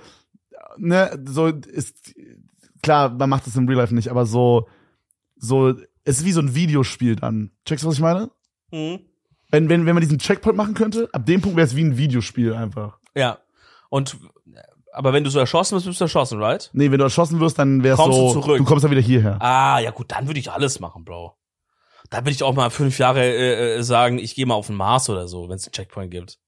[0.77, 2.13] ne, so ist
[2.81, 4.67] klar, man macht das im Real Life nicht, aber so,
[5.37, 5.73] so
[6.07, 7.51] es ist wie so ein Videospiel dann.
[7.65, 8.31] Checkst du, was ich meine?
[8.71, 8.99] Mhm.
[9.51, 11.97] Wenn, wenn, wenn man diesen Checkpoint machen könnte, ab dem Punkt wäre es wie ein
[11.97, 12.97] Videospiel einfach.
[13.15, 13.39] Ja.
[13.89, 14.17] Und,
[14.93, 16.69] aber wenn du so erschossen wirst, bist du erschossen, right?
[16.73, 18.57] Nee, wenn du erschossen wirst, dann wär's Kommst du so, zurück.
[18.57, 19.41] du kommst dann wieder hierher.
[19.41, 21.37] Ah, ja gut, dann würde ich alles machen, Bro.
[22.09, 24.77] Dann würde ich auch mal fünf Jahre äh, äh, sagen, ich gehe mal auf den
[24.77, 26.39] Mars oder so, wenn es einen Checkpoint gibt.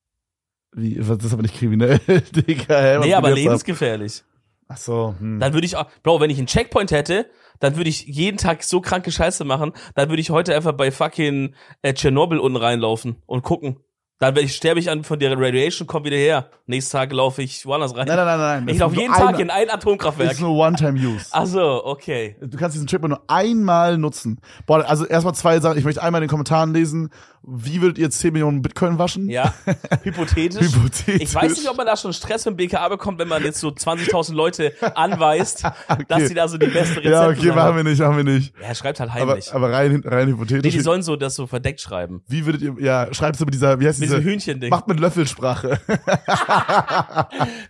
[0.72, 2.80] Wie, das ist aber nicht kriminell, Digga.
[2.80, 4.24] Hä, nee, aber lebensgefährlich.
[4.70, 5.40] Ach so, hm.
[5.40, 7.30] Dann würde ich auch, Bro, wenn ich einen Checkpoint hätte,
[7.60, 10.92] dann würde ich jeden Tag so kranke Scheiße machen, dann würde ich heute einfach bei
[10.92, 13.78] fucking äh, Tschernobyl unten reinlaufen und gucken.
[14.20, 16.50] Dann ich, sterbe ich an von der Radiation, komm wieder her.
[16.68, 18.06] Nächsten Tag laufe ich woanders rein.
[18.06, 18.66] Nein, nein, nein, nein.
[18.68, 20.32] Das ich laufe jeden Tag eine- in ein Atomkraftwerk.
[20.34, 21.28] ist nur One-Time-Use.
[21.32, 22.36] Ach so, okay.
[22.42, 24.40] Du kannst diesen Checkpoint nur einmal nutzen.
[24.68, 25.78] Boah, also erstmal zwei Sachen.
[25.80, 27.10] Ich möchte einmal in den Kommentaren lesen.
[27.42, 29.30] Wie würdet ihr 10 Millionen Bitcoin waschen?
[29.30, 29.54] Ja,
[30.04, 30.62] hypothetisch.
[30.76, 31.22] Hypothetisch.
[31.22, 33.62] Ich weiß nicht, ob man da schon Stress mit dem BKA bekommt, wenn man jetzt
[33.62, 35.64] so 20.000 Leute anweist,
[36.10, 37.56] dass sie da so die beste Rezepte Ja, okay, haben.
[37.56, 38.54] machen wir nicht, machen wir nicht.
[38.62, 39.54] Ja, schreibt halt Aber, heimlich.
[39.54, 40.74] aber rein, rein nee, hypothetisch.
[40.74, 42.22] die sollen so das so verdeckt schreiben.
[42.28, 44.09] wie würdet ihr, ja, schreibst du mit dieser, wie heißt diese?
[44.10, 44.70] Diesem Hühnchending.
[44.70, 45.80] Macht mit Löffelsprache.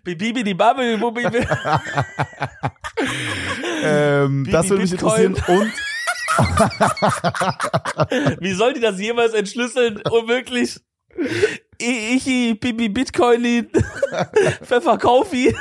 [0.03, 1.23] Bibi die Bubble, Bubi.
[3.83, 5.35] ähm, Bibi das würde mich interessieren.
[5.47, 5.71] Und
[8.39, 10.01] Wie soll die das jemals entschlüsseln?
[10.09, 10.79] Unmöglich.
[11.77, 13.67] Ich, ich, Bibi Bitcoin,
[14.63, 15.55] Pfeffer Kaufi.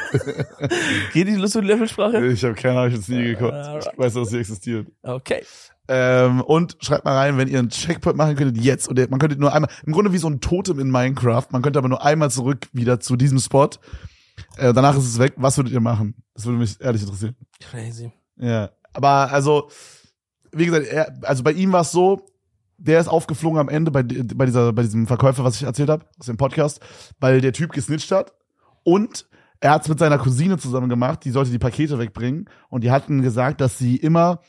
[1.13, 2.25] Geht die Lust mit Löffelsprache?
[2.27, 3.55] ich habe keine Ahnung, ich hab's nie geguckt.
[3.81, 4.87] Ich weiß, dass sie existiert.
[5.03, 5.43] Okay.
[5.91, 8.89] Ähm, und schreibt mal rein, wenn ihr einen Checkpoint machen könntet, jetzt.
[8.89, 11.47] Und man könnte nur einmal, im Grunde wie so ein Totem in Minecraft.
[11.51, 13.71] Man könnte aber nur einmal zurück wieder zu diesem Spot.
[14.57, 15.35] Äh, danach ist es weg.
[15.37, 16.15] Was würdet ihr machen?
[16.35, 17.37] Das würde mich ehrlich interessieren.
[17.61, 18.13] Crazy.
[18.37, 18.71] Ja.
[18.93, 19.71] Aber also,
[20.53, 22.27] wie gesagt, er, also bei ihm war es so,
[22.77, 26.05] der ist aufgeflogen am Ende bei, bei, dieser, bei diesem Verkäufer, was ich erzählt habe,
[26.19, 26.81] aus dem Podcast,
[27.19, 28.33] weil der Typ gesnitcht hat.
[28.85, 29.27] Und
[29.61, 32.49] er hat es mit seiner Cousine zusammen gemacht, die sollte die Pakete wegbringen.
[32.69, 34.41] Und die hatten gesagt, dass sie immer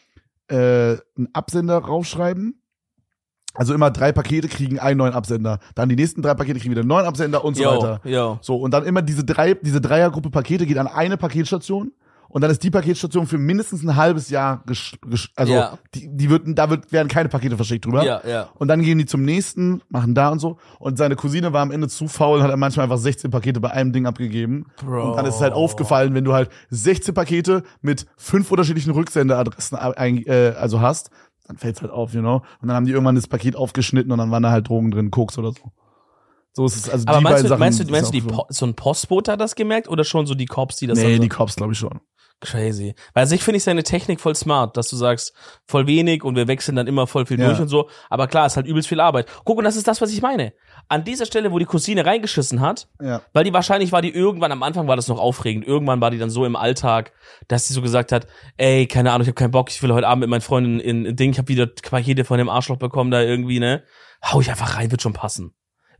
[0.49, 2.61] äh, einen Absender rausschreiben.
[3.55, 5.59] Also immer drei Pakete kriegen einen neuen Absender.
[5.75, 8.01] Dann die nächsten drei Pakete kriegen wieder einen neuen Absender und so Yo, weiter.
[8.03, 8.37] yo.
[8.41, 11.91] So, und dann immer diese drei, diese Dreiergruppe Pakete geht an eine Paketstation
[12.29, 15.77] und dann ist die Paketstation für mindestens ein halbes Jahr gesch, gesch, also Ja.
[15.93, 18.03] die, die wird, da wird, werden keine Pakete verschickt drüber.
[18.05, 18.49] Ja, ja.
[18.55, 20.57] Und dann gehen die zum nächsten, machen da und so.
[20.79, 23.71] Und seine Cousine war am Ende zu faul, hat er manchmal einfach 16 Pakete bei
[23.71, 24.67] einem Ding abgegeben.
[24.77, 25.09] Bro.
[25.09, 29.77] Und dann ist es halt aufgefallen, wenn du halt 16 Pakete mit fünf unterschiedlichen Rücksenderadressen
[29.77, 31.09] ein, äh, also hast,
[31.47, 32.43] dann fällt's halt auf, you know.
[32.61, 35.09] Und dann haben die irgendwann das Paket aufgeschnitten und dann waren da halt Drogen drin,
[35.09, 35.71] Koks oder so.
[36.53, 37.59] So ist es, also Aber die meinst beiden du, Sachen.
[37.59, 38.47] meinst du, meinst du die aufgeflogen.
[38.47, 41.17] po so ein Postbote hat das gemerkt oder schon so die Cops, die das Nee,
[41.19, 41.29] die?
[41.29, 41.99] Cops glaube ich schon.
[42.41, 42.95] Crazy.
[43.13, 45.33] Weil also ich finde ich seine Technik voll smart, dass du sagst,
[45.65, 47.47] voll wenig und wir wechseln dann immer voll viel Ja.
[47.49, 47.89] durch und so.
[48.09, 49.27] Aber klar, ist halt übelst viel Arbeit.
[49.43, 50.53] Guck, und das ist das, was ich meine.
[50.87, 53.21] An dieser Stelle, wo die Cousine reingeschissen hat, Ja.
[53.33, 56.17] weil die wahrscheinlich war die irgendwann, am Anfang war das noch aufregend, irgendwann war die
[56.17, 57.11] dann so im Alltag,
[57.49, 58.25] dass sie so gesagt hat,
[58.55, 61.05] ey, keine Ahnung, ich habe keinen Bock, ich will heute Abend mit meinen Freunden in,
[61.05, 63.83] in Ding, ich habe wieder Pakete von dem Arschloch bekommen, da irgendwie, ne?
[64.23, 65.53] Hau ich einfach rein, wird schon passen.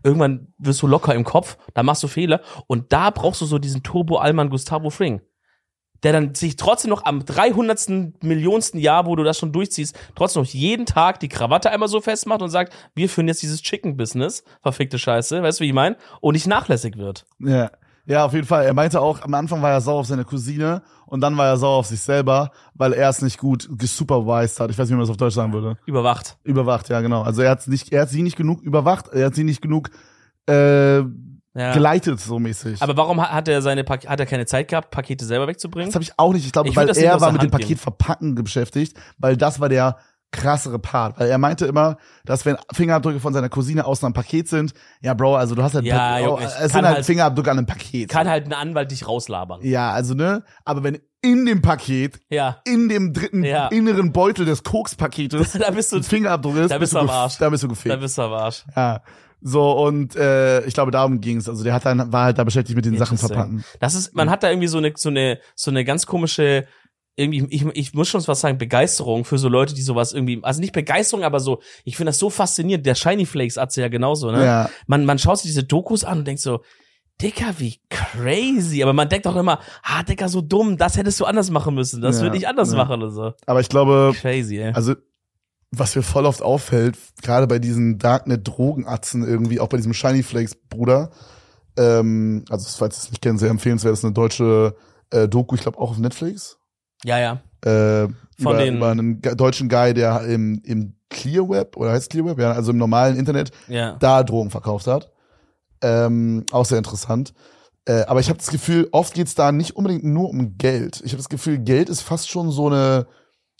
[0.03, 3.59] Irgendwann wirst du locker im Kopf, da machst du Fehler und da brauchst du so
[3.59, 5.19] diesen Turbo Alman Gustavo Fring
[6.03, 8.23] der dann sich trotzdem noch am 300.
[8.23, 12.01] Millionsten Jahr, wo du das schon durchziehst, trotzdem noch jeden Tag die Krawatte einmal so
[12.01, 15.97] festmacht und sagt, wir führen jetzt dieses Chicken-Business, verfickte Scheiße, weißt du, wie ich meine?
[16.21, 17.25] Und nicht nachlässig wird.
[17.39, 17.71] Ja.
[18.05, 18.65] Ja, auf jeden Fall.
[18.65, 21.57] Er meinte auch, am Anfang war er sauer auf seine Cousine und dann war er
[21.57, 24.71] sauer auf sich selber, weil er es nicht gut gesupervised hat.
[24.71, 25.77] Ich weiß nicht, wie man das auf Deutsch sagen würde.
[25.85, 26.39] Überwacht.
[26.43, 27.21] Überwacht, ja, genau.
[27.21, 29.91] Also er hat nicht, er hat sie nicht genug überwacht, er hat sie nicht genug
[30.47, 31.03] äh,
[31.59, 31.73] Ja.
[31.73, 32.81] geleitet, so mäßig.
[32.81, 35.89] Aber warum hat er seine Pak hat er keine Zeit gehabt, Pakete selber wegzubringen?
[35.89, 36.45] das habe ich auch nicht.
[36.45, 37.63] Ich glaube, Ich weil würd das nicht er aus war der mit dem Hand geben.
[37.63, 39.97] Paket verpacken beschäftigt, weil das war der
[40.31, 41.19] krassere Part.
[41.19, 45.15] Weil er meinte immer, dass wenn Fingerabdrücke von seiner Cousine aus einem Paket sind, ja,
[45.15, 47.65] Bro, also du hast halt, Ja, Pa- Junge, es sind halt, halt- Fingerabdrücke an einem
[47.65, 48.09] Paket.
[48.09, 49.61] Kann halt ein Anwalt dich rauslabern.
[49.63, 52.59] Ja, also ne, aber wenn in dem Paket, Ja.
[52.63, 53.67] in dem dritten Ja.
[53.69, 57.37] inneren Beutel des Kokspaketes Da bist du, ein Fingerabdruck ist, da bist du am Arsch.
[57.39, 57.99] Da bist du da gefickt.
[57.99, 58.63] bist du am Arsch.
[58.75, 59.01] Ja.
[59.41, 61.47] So, und äh, ich glaube, darum ging's.
[61.47, 63.63] Also der hat dann, war halt da beschäftigt mit den Sachen verpacken.
[63.79, 66.65] Das ist, man hat da irgendwie so eine, so eine, so eine ganz komische,
[67.15, 70.59] irgendwie, ich, ich muss schon was sagen, Begeisterung für so Leute, die sowas irgendwie, also
[70.61, 72.85] nicht Begeisterung, aber so, ich finde das so faszinierend.
[72.85, 74.45] Der Shiny Flakes Atze ja genauso, ne?
[74.45, 74.69] Ja.
[74.87, 76.61] Man, man schaut sich diese Dokus an und denkt so,
[77.21, 78.81] Dicker, wie crazy.
[78.81, 82.01] Aber man denkt auch immer, ah, Dicker, so dumm, das hättest du anders machen müssen.
[82.01, 82.77] Das Ja, würde ich anders ja.
[82.77, 83.33] machen oder so.
[83.45, 84.71] Aber ich glaube, Crazy, ey.
[84.73, 84.95] also
[85.71, 90.55] was mir voll oft auffällt, gerade bei diesen Darknet-Drogenatzen irgendwie, auch bei diesem Shiny Flakes
[90.55, 91.11] Bruder,
[91.77, 94.75] ähm, also falls ihr es nicht kennen, sehr empfehlenswert, das ist eine deutsche
[95.11, 96.57] äh, Doku, ich glaube auch auf Netflix.
[97.03, 97.41] Ja, ja.
[97.63, 102.39] Äh, Von über, den- über einen deutschen Guy, der im, im Clearweb, oder heißt Clearweb,
[102.39, 103.95] ja, also im normalen Internet, Ja.
[103.99, 105.11] da Drogen verkauft hat.
[105.81, 107.33] Ähm, auch sehr interessant.
[107.85, 111.01] Äh, aber ich habe das Gefühl, oft geht's da nicht unbedingt nur um Geld.
[111.05, 113.07] Ich habe das Gefühl, Geld ist fast schon so eine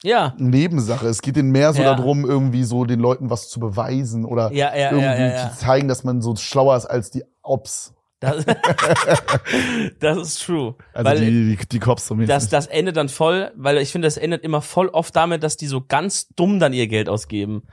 [0.03, 0.33] Ja.
[0.37, 1.07] Nebensache.
[1.07, 1.93] Es geht denen mehr so Ja.
[1.95, 6.03] darum, irgendwie so den Leuten was zu beweisen oder Ja, ja, irgendwie zu zeigen, dass
[6.03, 7.93] man so schlauer ist als die Ops.
[8.21, 8.45] Das,
[9.99, 10.75] das ist true.
[10.93, 12.35] Also weil die, die, die Cops zumindest.
[12.35, 15.55] das, das endet dann voll, weil ich finde, das endet immer voll oft damit, dass
[15.57, 17.63] die so ganz dumm dann ihr Geld ausgeben.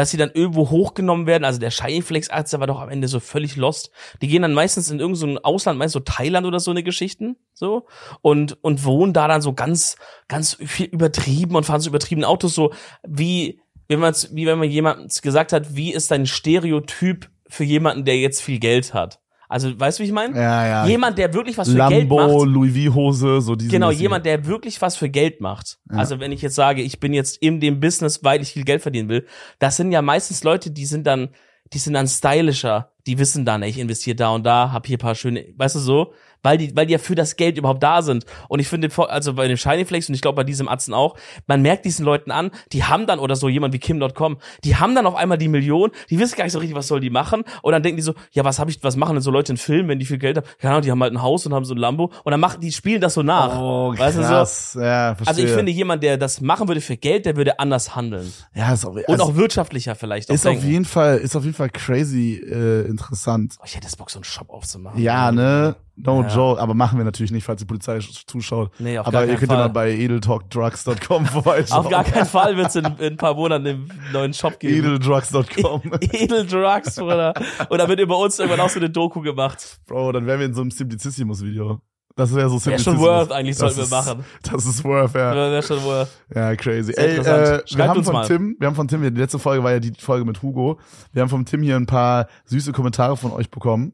[0.00, 1.44] Dass sie dann irgendwo hochgenommen werden.
[1.44, 3.90] Also der Shineflex-Arzt, der war doch am Ende so völlig lost.
[4.22, 7.36] Die gehen dann meistens in irgendein so Ausland, meist so Thailand oder so eine Geschichten,
[7.52, 7.86] so.
[8.22, 9.96] Und, und wohnen da dann so ganz,
[10.26, 12.72] ganz viel übertrieben und fahren so übertriebene Autos, so
[13.06, 18.06] wie, wenn man, wie wenn man jemand gesagt hat, wie ist dein Stereotyp für jemanden,
[18.06, 19.19] der jetzt viel Geld hat?
[19.50, 20.36] Also, weißt du, wie ich meine?
[20.36, 20.86] ja, ja.
[20.86, 22.20] Jemand, der wirklich was für Geld macht.
[22.20, 23.68] Lambo, Louis V Hose, so diese.
[23.68, 25.80] Genau, jemand, der wirklich was für Geld macht.
[25.90, 25.98] Ja.
[25.98, 28.80] Also wenn ich jetzt sage, ich bin jetzt in dem Business, weil ich viel Geld
[28.80, 29.26] verdienen will,
[29.58, 31.30] das sind ja meistens Leute, die sind dann,
[31.72, 34.98] die sind dann stylischer, die wissen dann, ey, ich investiere da und da, hab hier
[34.98, 36.12] ein paar schöne, weißt du so,
[36.42, 38.24] weil die, weil die ja für das Geld überhaupt da sind.
[38.48, 41.16] Und ich finde, also bei den Shiny Flakes und ich glaube bei diesem Atzen auch,
[41.46, 44.94] man merkt diesen Leuten an, die haben dann oder so jemand wie Kim.com, die haben
[44.94, 47.44] dann auf einmal die Million, die wissen gar nicht so richtig, was soll die machen.
[47.62, 49.56] Und dann denken die so, ja, was habe ich, was machen denn so Leute in
[49.56, 50.46] Filmen, wenn die viel Geld haben?
[50.58, 52.60] Keine Ahnung, die haben halt ein Haus und haben so ein Lambo und dann machen
[52.60, 53.58] die spielen das so nach.
[53.58, 54.28] Oh, Weißt du so?
[54.28, 54.76] krass.
[54.80, 55.28] Ja, verstehe.
[55.28, 58.32] Also ich finde, jemand, der das machen würde für Geld, der würde anders handeln.
[58.54, 60.30] ja, ist auch, Und also, auch wirtschaftlicher vielleicht.
[60.30, 60.68] Auch ist auf denken.
[60.70, 63.54] jeden Fall, ist auf jeden Fall crazy äh, interessant.
[63.58, 65.00] Oh, ich hätte jetzt Bock, so einen Shop aufzumachen.
[65.00, 65.76] Ja, ne?
[66.02, 66.28] No Ja.
[66.28, 68.70] joke, aber machen wir natürlich nicht, falls die Polizei sch- zuschaut.
[68.78, 69.66] Nee, auf aber gar ihr könnt ja Fall.
[69.66, 71.78] mal bei edeltalkdrugs.com vorbeischauen.
[71.84, 74.76] Auf gar keinen Fall wird es in, in ein paar Monaten einen neuen Shop geben.
[74.78, 75.82] Edeldrugs.com.
[76.00, 77.34] Edeldrugs, Bruder.
[77.68, 79.80] Und dann wird über uns irgendwann auch so eine Doku gemacht.
[79.86, 81.80] Bro, dann wären wir in so einem Simplicissimus-Video.
[82.16, 82.98] Das wäre so Wäre Simplicissimus.
[83.00, 84.24] schon worth, eigentlich Das sollten wir machen.
[84.42, 85.34] Das ist worth, ja.
[85.34, 86.06] Ja, Wäre schon wohl.
[86.34, 86.92] Ja, crazy.
[86.96, 88.26] Ey, äh, wir haben von mal.
[88.26, 90.78] Tim, wir haben von Tim, die letzte Folge war ja die Folge mit Hugo.
[91.12, 93.92] Wir haben vom Tim hier ein paar süße Kommentare von euch bekommen.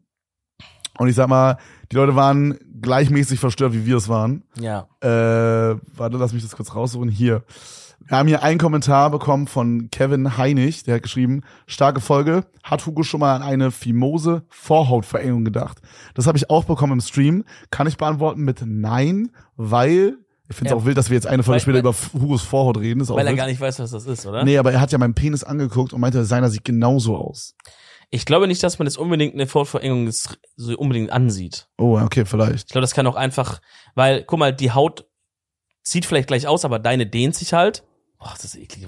[0.98, 1.58] Und ich sag mal,
[1.92, 4.42] die Leute waren gleichmäßig verstört, wie wir es waren.
[4.58, 4.86] Ja.
[5.00, 7.08] Äh, warte, lass mich das kurz raussuchen.
[7.08, 7.44] Hier.
[8.08, 12.86] Wir haben hier einen Kommentar bekommen von Kevin Heinig, der hat geschrieben, starke Folge, hat
[12.86, 15.78] Hugo schon mal an eine fimose Vorhautverengung gedacht?
[16.14, 17.44] Das habe ich auch bekommen im Stream.
[17.70, 20.18] Kann ich beantworten mit Nein, weil,
[20.48, 20.76] ich finde es Ja.
[20.76, 23.00] auch wild, dass wir jetzt eine Folge Weil- später weil- über Hugos Vorhaut reden.
[23.00, 23.38] Ist auch Weil er wild.
[23.38, 24.44] gar nicht weiß, was das ist, oder?
[24.44, 27.54] Nee, aber er hat ja meinen Penis angeguckt und meinte, seiner sieht genauso aus.
[28.10, 31.68] Ich glaube nicht, dass man jetzt unbedingt eine Vorverengung ist- so unbedingt ansieht.
[31.78, 32.66] Oh, okay, vielleicht.
[32.66, 33.60] Ich glaube, das kann auch einfach,
[33.94, 35.06] weil, guck mal, die Haut
[35.82, 37.84] sieht vielleicht gleich aus, aber deine dehnt sich halt.
[38.18, 38.86] Boah, das ist eklig.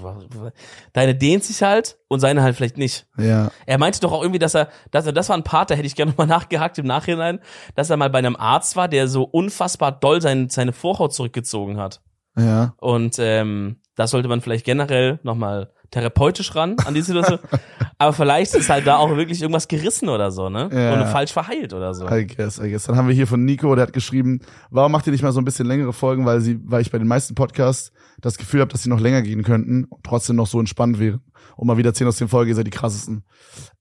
[0.93, 3.07] Deine dehnt sich halt und seine halt vielleicht nicht.
[3.17, 3.51] Ja.
[3.67, 5.85] Er meinte doch auch irgendwie, dass er, dass er, das war ein Part, da hätte
[5.85, 7.39] ich gerne nochmal nachgehakt im Nachhinein,
[7.75, 11.77] dass er mal bei einem Arzt war, der so unfassbar doll sein, seine Vorhaut zurückgezogen
[11.77, 12.01] hat.
[12.37, 12.73] Ja.
[12.77, 17.39] Und ähm, da sollte man vielleicht generell nochmal therapeutisch ran an die Situation.
[17.97, 20.69] Aber vielleicht ist halt da auch wirklich irgendwas gerissen oder so, ne?
[20.71, 20.93] Ja.
[20.93, 22.07] Und falsch verheilt oder so.
[22.09, 22.85] I guess, I guess.
[22.85, 25.41] Dann haben wir hier von Nico, der hat geschrieben, warum macht ihr nicht mal so
[25.41, 28.71] ein bisschen längere Folgen, weil sie, weil ich bei den meisten Podcasts das Gefühl habe,
[28.71, 31.21] dass sie noch länger gehen könnten und trotzdem noch so entspannt wären.
[31.55, 33.23] Und mal wieder 10 aus 10 Folgen, ihr seid die krassesten.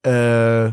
[0.02, 0.72] Äh,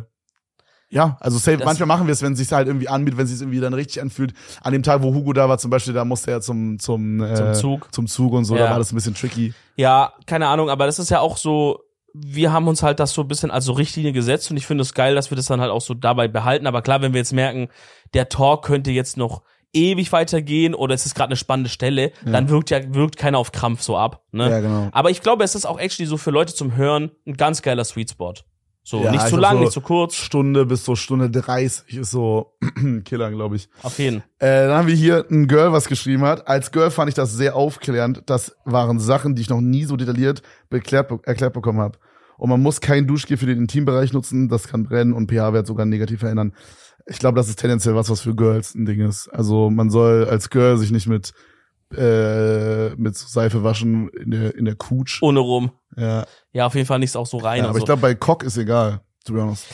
[0.89, 3.25] ja, also safe, Das- manchmal machen wir es, wenn es sich halt irgendwie anbietet, wenn
[3.25, 4.33] es sich irgendwie dann richtig anfühlt.
[4.61, 7.33] An dem Tag, wo Hugo da war, zum Beispiel, da musste er zum, zum, äh,
[7.35, 7.93] Zum Zug.
[7.93, 8.65] Zum Zug und so, Ja.
[8.65, 9.53] da war das ein bisschen tricky.
[9.75, 11.81] Ja, keine Ahnung, aber das ist ja auch so,
[12.13, 14.83] wir haben uns halt das so ein bisschen als so Richtlinie gesetzt und ich finde
[14.83, 16.65] es geil, dass wir das dann halt auch so dabei behalten.
[16.65, 17.67] Aber klar, wenn wir jetzt merken,
[18.13, 19.41] der Talk könnte jetzt noch
[19.73, 23.51] ewig weitergehen oder es ist gerade eine spannende Stelle, dann wirkt ja wirkt keiner auf
[23.51, 24.21] Krampf so ab.
[24.31, 24.49] Ne?
[24.49, 24.87] Ja, genau.
[24.93, 27.83] Aber ich glaube, es ist auch actually so für Leute zum Hören ein ganz geiler
[27.83, 28.33] Sweet Spot.
[28.87, 31.97] So, Ja, nicht ich zu lang, so nicht zu kurz, Stunde bis so Stunde 30
[31.97, 32.53] ist so
[33.03, 33.67] Killer, glaube ich.
[33.81, 34.17] auf jeden.
[34.37, 36.47] Äh, dann haben wir hier ein Girl, was geschrieben hat.
[36.47, 38.21] Als Girl fand ich das sehr aufklärend.
[38.27, 41.97] Das waren Sachen, die ich noch nie so detailliert beklärt, erklärt bekommen habe.
[42.37, 45.87] Und man muss kein Duschgel für den Intimbereich nutzen, das kann brennen und pH-Wert sogar
[45.87, 46.53] negativ verändern.
[47.07, 49.29] Ich glaube, das ist tendenziell was, was für Girls ein Ding ist.
[49.29, 51.33] Also man soll als Girl sich nicht mit
[51.97, 55.21] äh, mit so Seife waschen in der in der Kutsch.
[55.21, 55.71] Ohne rum.
[55.97, 57.59] Ja, Ja, auf jeden Fall nicht auch so rein.
[57.63, 57.85] ja aber ich so.
[57.85, 59.65] glaube, bei Cock ist egal, to be honest.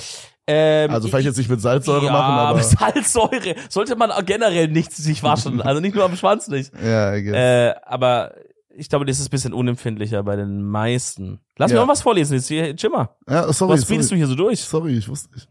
[0.48, 4.92] ähm, Also vielleicht jetzt nicht mit Salzsäure ja, machen, aber Salzsäure sollte man generell nicht
[4.94, 5.62] sich waschen.
[5.66, 6.72] Also nicht nur am Schwanz nicht.
[6.84, 7.34] ja, I guess.
[7.34, 8.34] Äh, aber
[8.76, 11.42] ich glaube, das ist ein bisschen unempfindlicher bei den meisten.
[11.58, 11.78] Lass Ja.
[11.78, 13.16] mir noch was vorlesen jetzt hier, Jimmer.
[13.30, 14.62] ja, sorry, Was spielst du hier so durch?
[14.62, 15.50] sorry, ich wusste nicht.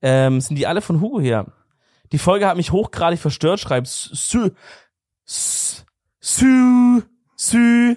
[0.00, 1.46] Ähm, sind die alle von Hugo hier?
[2.12, 4.50] Die Folge hat mich hochgradig verstört, schreibt Sü.
[6.24, 7.02] Sü.
[7.36, 7.96] Sü.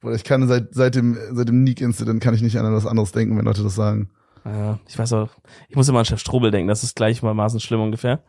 [0.00, 3.12] Bruder, ich kann seit, seit dem, seit dem Neek-Incident kann ich nicht an etwas anderes
[3.12, 4.10] denken, wenn Leute das sagen.
[4.44, 5.28] Ja, ich weiß auch,
[5.68, 8.24] ich muss immer an Chef Strobel denken, das ist gleichermaßen schlimm ungefähr.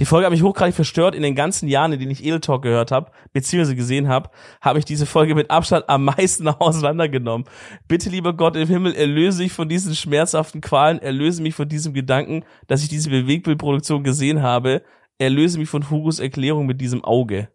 [0.00, 1.14] Die Folge hat mich hochgradig verstört.
[1.14, 4.30] In den ganzen Jahren, in denen ich Edel Talk gehört habe, beziehungsweise gesehen habe,
[4.60, 7.46] habe ich diese Folge mit Abstand am meisten auseinandergenommen.
[7.86, 11.94] Bitte, lieber Gott im Himmel, erlöse mich von diesen schmerzhaften Qualen, erlöse mich von diesem
[11.94, 14.82] Gedanken, dass ich diese Bewegbildproduktion gesehen habe,
[15.18, 17.48] erlöse mich von Hugos Erklärung mit diesem Auge.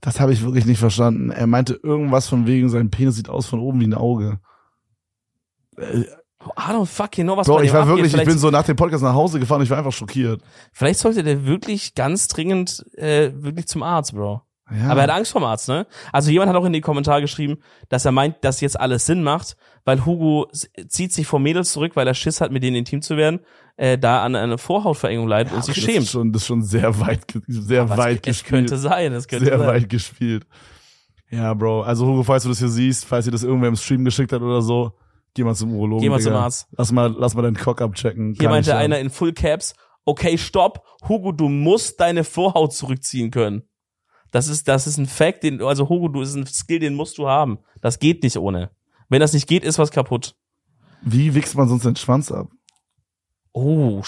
[0.00, 1.30] Das habe ich wirklich nicht verstanden.
[1.30, 4.40] Er meinte irgendwas von wegen, sein Penis sieht aus von oben wie ein Auge.
[5.76, 6.04] Äh,
[6.42, 7.96] I don't fucking know, was Bro, ich dem war abgeht.
[7.96, 10.40] wirklich, ich bin so nach dem Podcast nach Hause gefahren, ich war einfach schockiert.
[10.72, 14.42] vielleicht sollte der wirklich ganz dringend äh, wirklich zum Arzt, Bro.
[14.70, 14.88] Ja.
[14.88, 15.86] Aber er hat Angst vorm Arzt, ne?
[16.12, 17.58] Also jemand hat auch in die Kommentare geschrieben,
[17.88, 20.48] dass er meint, dass jetzt alles Sinn macht, weil Hugo
[20.88, 23.40] zieht sich vor Mädels zurück, weil er Schiss hat, mit denen intim zu werden,
[23.80, 26.06] äh, da an einer Vorhautverengung leidet und sich Das ist schämt.
[26.06, 28.48] schon, das ist schon sehr weit, sehr Aber weit es, es gespielt.
[28.68, 29.66] könnte sein, es könnte sehr sein.
[29.68, 30.46] weit gespielt.
[31.30, 31.82] Ja, Bro.
[31.82, 34.42] Also Hugo, falls du das hier siehst, falls ihr das irgendwer im Stream geschickt hat
[34.42, 34.92] oder so,
[35.32, 36.02] geh mal zum Urologen.
[36.02, 36.30] Geh mal Digga.
[36.30, 36.68] zum Arzt.
[36.76, 38.32] Lass mal, lass mal deinen Cock abchecken.
[38.34, 39.72] Hier Kann meinte einer in Full Caps,
[40.04, 43.62] okay, stopp, Hugo, du musst deine Vorhaut zurückziehen können.
[44.30, 47.16] Das ist, das ist ein Fact, den, also Hugo, du ist ein Skill, den musst
[47.16, 47.58] du haben.
[47.80, 48.70] Das geht nicht ohne.
[49.08, 50.34] Wenn das nicht geht, ist was kaputt.
[51.02, 52.48] Wie wichst man sonst den Schwanz ab?
[53.52, 54.02] Oh,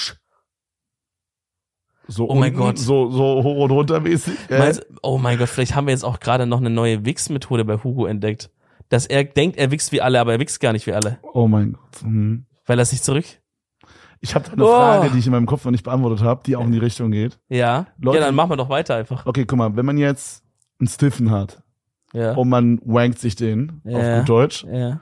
[2.09, 2.79] So Oh mein unten, Gott.
[2.79, 4.35] So, so hoch und runter mäßig?
[4.51, 4.59] Äh?
[4.59, 7.77] meinst, oh mein Gott, vielleicht haben wir jetzt auch gerade noch eine neue Wix-Methode bei
[7.79, 8.51] Hugo entdeckt.
[8.89, 11.19] Dass er denkt, er wichst wie alle, aber er wichst gar nicht wie alle.
[11.33, 12.03] Oh mein Gott.
[12.03, 12.45] Mhm.
[12.67, 13.25] Weil er sich zurück.
[14.21, 14.69] Ich habe eine Oh.
[14.69, 17.11] Frage, die ich in meinem Kopf noch nicht beantwortet habe, die auch in die Richtung
[17.11, 17.39] geht.
[17.49, 17.87] Ja.
[17.99, 19.27] Leute- ja, dann machen wir doch weiter einfach.
[19.27, 20.45] Okay, guck mal, wenn man jetzt
[20.79, 21.63] einen Stiffen hat
[22.13, 22.35] Ja.
[22.35, 23.99] und man wankt sich den Ja.
[23.99, 25.01] auf gut Deutsch, Ja.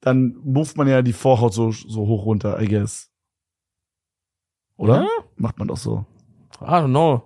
[0.00, 3.10] dann moved man ja die Vorhaut so, so hoch runter, I guess.
[4.76, 5.02] Oder?
[5.02, 5.08] Ja?
[5.36, 6.04] Macht man doch so.
[6.60, 7.22] I don't know.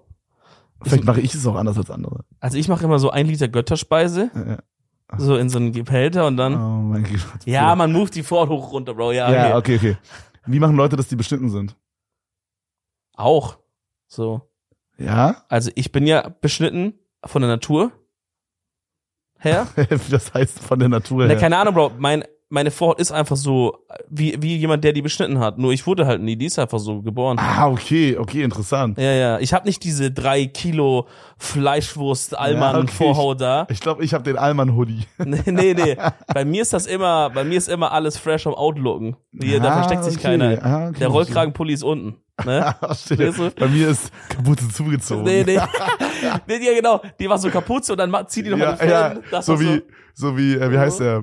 [0.82, 2.24] Vielleicht mache ich es auch anders als andere.
[2.40, 5.18] Also ich mache immer so ein Liter Götterspeise, Ja.
[5.18, 6.54] so in so einen Behälter und dann.
[6.54, 7.44] Oh mein Gott.
[7.44, 9.12] Ja, man moved die Vorhaut hoch runter, Bro.
[9.12, 9.76] Ja, Ja, okay.
[9.76, 9.96] okay, okay.
[10.46, 11.76] Wie machen Leute, dass die beschnitten sind?
[13.14, 13.58] Auch.
[14.06, 14.48] So.
[14.96, 15.44] Ja?
[15.48, 16.94] Also ich bin ja beschnitten
[17.24, 17.92] von der Natur
[19.38, 19.66] her.
[19.76, 21.38] Wie das heißt von der Natur Na, her.
[21.40, 21.92] keine Ahnung, Bro.
[21.98, 23.78] Mein, meine Vorhaut ist einfach so,
[24.08, 25.56] wie, wie jemand, der die beschnitten hat.
[25.58, 27.38] Nur ich wurde halt nie, die ist einfach so geboren.
[27.40, 28.98] Ah, okay, okay, interessant.
[28.98, 29.38] Ja, ja.
[29.38, 31.06] Ich habe nicht diese drei Kilo
[31.38, 32.88] Fleischwurst Alman.
[32.88, 33.66] Vorhaut da.
[33.70, 35.04] Ich glaube, ich habe den Alman-Hoodie.
[35.24, 35.96] Nee, nee, nee.
[36.34, 39.16] Bei mir ist das immer, bei mir ist immer alles fresh am Outlooken.
[39.40, 40.58] Hier, da Ah, versteckt sich keiner.
[40.64, 42.16] Ah, Der Rollkragenpulli ist unten.
[42.44, 42.74] Ne?
[43.10, 43.50] Du?
[43.58, 45.24] Bei mir ist Kapuze zugezogen.
[45.24, 45.58] Nee, nee.
[46.48, 47.00] nee, ja, genau.
[47.18, 49.22] Die war so Kapuze und dann ma- zieh die nochmal ja, den.
[49.30, 49.82] Das so wie,
[50.14, 51.22] so wie, äh, wie heißt der?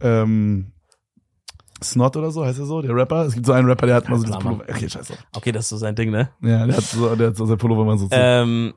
[0.00, 0.72] Ähm,
[1.82, 3.26] Snot oder so, heißt er so, der Rapper?
[3.26, 4.38] Es gibt so einen Rapper, der hat mal so das.
[4.38, 4.64] Pullover.
[4.68, 5.14] Okay, scheiße.
[5.34, 6.30] Okay, das ist so sein Ding, ne?
[6.42, 8.08] Ja, der hat so, der hat so sein Pullover mal so.
[8.08, 8.14] zu.
[8.14, 8.74] Ähm,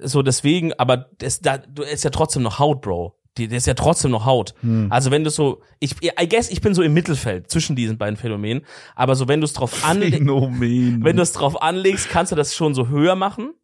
[0.00, 3.18] so deswegen, aber das, da, du ist ja trotzdem noch Haut, Bro.
[3.36, 4.54] Die, das ist ja trotzdem noch Haut.
[4.60, 4.86] Hm.
[4.90, 8.16] Also wenn du so, ich, I guess, ich bin so im Mittelfeld zwischen diesen beiden
[8.16, 8.64] Phänomenen.
[8.94, 12.54] Aber so wenn du es drauf anlegst, wenn du es drauf anlegst, kannst du das
[12.54, 13.54] schon so höher machen.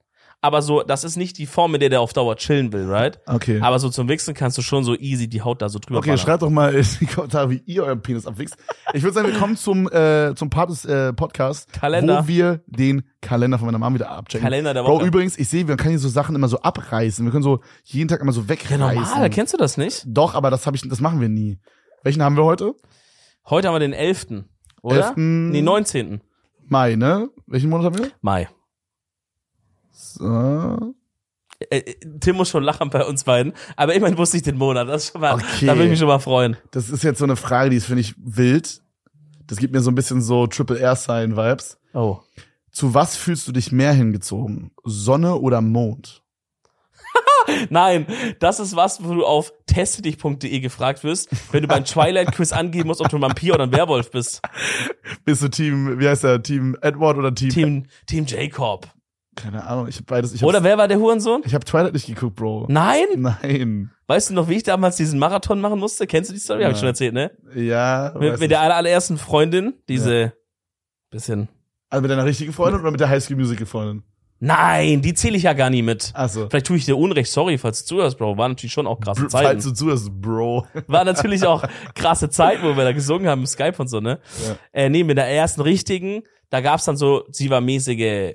[0.43, 3.20] Aber so, das ist nicht die Form, mit der der auf Dauer chillen will, right?
[3.26, 3.61] okay.
[3.61, 6.09] Aber so zum Wichsen kannst du schon so easy die Haut da so drüber Okay,
[6.11, 6.18] ballern.
[6.18, 8.57] schreibt doch mal in die Kommentare, wie ihr euren Penis abwichst.
[8.95, 12.24] Ich würde sagen, wir kommen zum, äh, zum Part des äh, Podcasts, Kalender.
[12.24, 14.43] wo wir den Kalender von meiner Mom wieder abchecken.
[14.45, 15.07] Kalender der Bro, Woche.
[15.07, 17.22] übrigens, ich sehe, wir können hier so Sachen immer so abreißen.
[17.22, 18.80] Wir können so jeden Tag immer so Ja, wegreißen.
[18.80, 20.05] normal, kennst du das nicht?
[20.07, 21.59] Doch, aber das, hab ich, das machen wir nie.
[22.03, 22.72] Welchen haben wir heute?
[23.51, 24.26] Heute haben wir den 11.
[24.80, 25.09] Oder?
[25.09, 25.12] 11..
[25.16, 26.22] Nee, 19.
[26.66, 27.28] Mai, ne?
[27.47, 28.11] Welchen Monat haben wir?
[28.22, 28.49] Mai.
[29.93, 30.95] So.
[31.70, 34.88] Äh, äh, Tim muss schon lachen bei uns beiden, aber immerhin wusste ich den Monat.
[34.88, 35.66] Das ist schon mal, Okay.
[35.66, 36.57] da will ich mich schon mal freuen.
[36.70, 38.82] Das ist jetzt so eine Frage, die ist, finde ich, wild.
[39.47, 41.78] Das gibt mir so ein bisschen so Triple Air Sign Vibes.
[41.93, 42.18] Oh.
[42.70, 44.70] Zu was fühlst du dich mehr hingezogen?
[44.84, 46.22] Sonne oder Mond?
[47.68, 48.07] Nein,
[48.38, 52.86] das ist was, wo du auf testedich.de gefragt wirst, wenn du beim Twilight Quiz angeben
[52.86, 54.41] musst, ob du ein Vampir oder ein Werwolf bist.
[55.24, 56.43] Bist du Team, wie heißt der?
[56.43, 57.51] Team Edward oder Team?
[57.51, 58.86] Team, Team Jacob.
[59.43, 60.32] Keine Ahnung, ich hab beides.
[60.34, 61.43] Ich Oder wer war der Hurensohn?
[61.45, 62.66] Ich habe Twilight nicht geguckt, Bro.
[62.68, 63.05] Nein?
[63.16, 63.91] Nein.
[64.07, 66.07] Weißt du noch, wie ich damals diesen Marathon machen musste?
[66.07, 66.62] Kennst du die Story?
[66.64, 66.80] Hab ich Nein.
[66.80, 67.30] schon erzählt, ne?
[67.55, 68.14] Ja.
[68.18, 70.32] Mit, mit der aller- allerersten Freundin, diese
[71.11, 71.49] bisschen.
[71.88, 74.03] Also mit deiner richtigen Freundin oder mit der High School Musical Freundin?
[74.43, 76.12] Nein, die zähle ich ja gar nie mit.
[76.14, 76.49] Achso.
[76.49, 78.38] Vielleicht tue ich dir Unrecht, sorry, falls du zuhörst, Bro.
[78.38, 79.62] War natürlich schon auch krasse Falls Zeiten.
[79.62, 80.66] du zuhörst, Bro.
[80.86, 81.62] War natürlich auch
[81.95, 84.18] krasse Zeiten, wo wir da gesungen haben im Skype und so, ne?
[84.47, 84.57] Ja.
[84.72, 88.34] Äh, nee, mit der ersten richtigen, da gab's dann so, sie war mäßige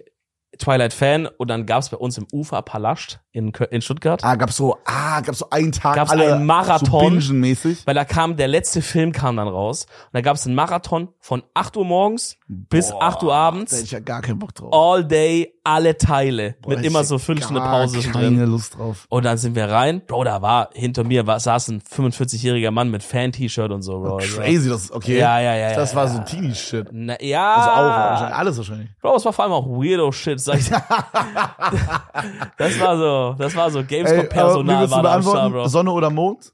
[0.57, 4.23] Twilight-Fan und dann gab's bei uns im Ufer Palast in, in Stuttgart.
[4.23, 7.21] Ah, gab's so, ah, gab's so einen Tag Gab's alle einen Marathon.
[7.21, 7.85] so Bingen-mäßig.
[7.87, 9.85] Weil da kam, der letzte Film kam dann raus.
[10.05, 13.71] Und da gab's einen Marathon von 8 Uhr morgens bis Boah, 8 Uhr Da abends.
[13.73, 14.71] hätte ich ja gar keinen Bock drauf.
[14.73, 16.55] All day, alle Teile.
[16.61, 18.11] Boah, mit immer so fünf Stunden Pause drin.
[18.11, 19.05] keine Lust drauf.
[19.09, 20.01] Und dann sind wir rein.
[20.05, 24.17] Bro, da war, hinter mir war, saß ein 45-jähriger Mann mit Fan-T-Shirt und so, Bro.
[24.17, 25.17] Also, Crazy, das ist okay.
[25.17, 26.11] Ja, ja, ja, Das ja, war ja.
[26.11, 26.89] so Teenie-Shit.
[26.91, 27.55] Na, ja.
[27.55, 28.89] Also auch, wahrscheinlich, alles wahrscheinlich.
[29.01, 30.69] Bro, es war vor allem auch weirdo Shit, sag ich.
[32.57, 35.51] das war so, das war so Gamescom-Personal war da am Start?
[35.51, 35.67] Bro.
[35.67, 36.53] Sonne oder Mond?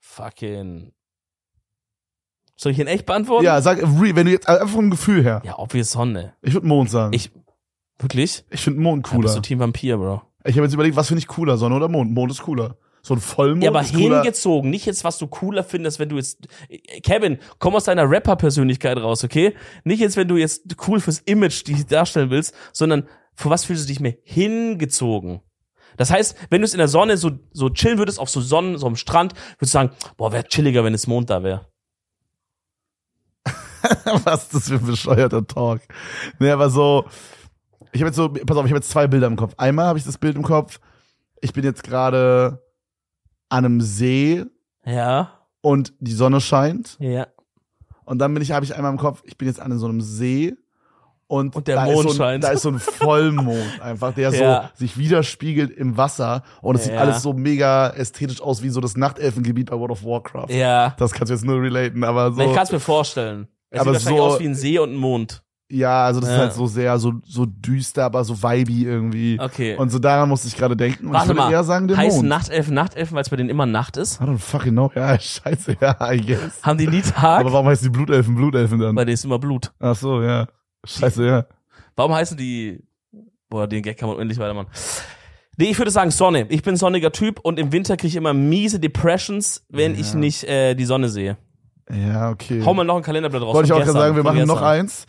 [0.00, 0.92] Fucking.
[2.56, 3.44] Soll ich ihn echt beantworten?
[3.44, 5.40] Ja, sag, wenn du jetzt, einfach vom Gefühl her.
[5.44, 6.34] Ja, obvious Sonne.
[6.42, 7.12] Ich würde Mond sagen.
[7.12, 7.30] Ich,
[7.98, 8.44] wirklich?
[8.50, 9.34] ich finde Mond Da bist cooler.
[9.34, 10.22] du Team Vampir, Bro.
[10.44, 12.12] Ich habe jetzt überlegt, was finde ich cooler, Sonne oder Mond?
[12.12, 12.76] Mond ist cooler.
[13.02, 14.22] So ein Vollmond Ja, aber cooler.
[14.22, 16.46] hingezogen, nicht jetzt, was du cooler findest, wenn du jetzt.
[17.02, 19.54] Kevin, komm aus deiner Rapper-Persönlichkeit raus, okay?
[19.84, 23.84] Nicht jetzt, wenn du jetzt cool fürs Image dich darstellen willst, sondern für was fühlst
[23.84, 25.40] du dich mehr hingezogen?
[25.96, 28.78] Das heißt, wenn du es in der Sonne so, so chillen würdest, auf so Sonnen,
[28.78, 31.66] so am Strand, würdest du sagen, boah, wäre chilliger, wenn es Mond da wäre.
[34.24, 35.80] was ist das für ein bescheuerter Talk?
[36.38, 37.04] Nee, aber so,
[37.92, 39.54] ich habe jetzt so, pass auf, ich habe jetzt zwei Bilder im Kopf.
[39.56, 40.78] Einmal habe ich das Bild im Kopf,
[41.40, 42.62] ich bin jetzt gerade
[43.48, 44.44] an einem See
[44.84, 45.30] Ja,
[45.60, 46.96] und die Sonne scheint.
[47.00, 47.26] ja.
[48.04, 50.00] Und dann bin ich, habe ich einmal im Kopf, ich bin jetzt an so einem
[50.00, 50.54] See
[51.26, 52.44] und, Und der da Mond ist so ein, scheint.
[52.44, 54.70] Da ist so ein Vollmond einfach, der Ja.
[54.74, 57.00] so sich widerspiegelt im Wasser und es sieht Ja.
[57.00, 60.46] alles so mega ästhetisch aus wie so das Nachtelfengebiet bei World of Warcraft.
[60.48, 60.94] Ja.
[60.98, 62.40] Das kannst du jetzt nur relaten, aber so.
[62.40, 63.46] Ich kann es mir vorstellen.
[63.68, 65.42] Es Aber sieht wahrscheinlich so- aus wie ein See und ein Mond.
[65.70, 66.40] Ja, also das ist Ja.
[66.42, 69.38] halt so sehr so so düster, aber so vibey irgendwie.
[69.38, 69.76] Okay.
[69.76, 71.04] Und so daran musste ich gerade denken.
[71.06, 72.28] Und ich Warte würde mal, eher sagen, der heißen Mond.
[72.30, 74.18] Nachtelfen Nachtelfen, weil es bei denen immer Nacht ist?
[74.20, 74.90] I don't fucking know.
[74.94, 76.62] Ja, scheiße, ja, I guess.
[76.62, 77.40] Haben die nie Tag?
[77.40, 78.94] Aber warum heißt die Blutelfen Blutelfen dann?
[78.94, 79.70] Bei denen ist immer Blut.
[79.78, 80.46] Ach so, ja.
[80.86, 81.44] Scheiße, ja.
[81.96, 82.82] Warum heißen die.
[83.50, 84.68] Boah, den Gag kann man unendlich weitermachen.
[85.58, 86.46] Nee, ich würde sagen Sonne.
[86.50, 90.00] Ich bin ein sonniger Typ und im Winter kriege ich immer miese Depressions, wenn Ja.
[90.00, 91.36] ich nicht äh, die Sonne sehe.
[91.90, 92.62] Ja, okay.
[92.64, 93.54] Hau mal noch ein Kalenderblatt raus.
[93.54, 95.04] Wollte ich auch gerade sagen, wir machen noch eins.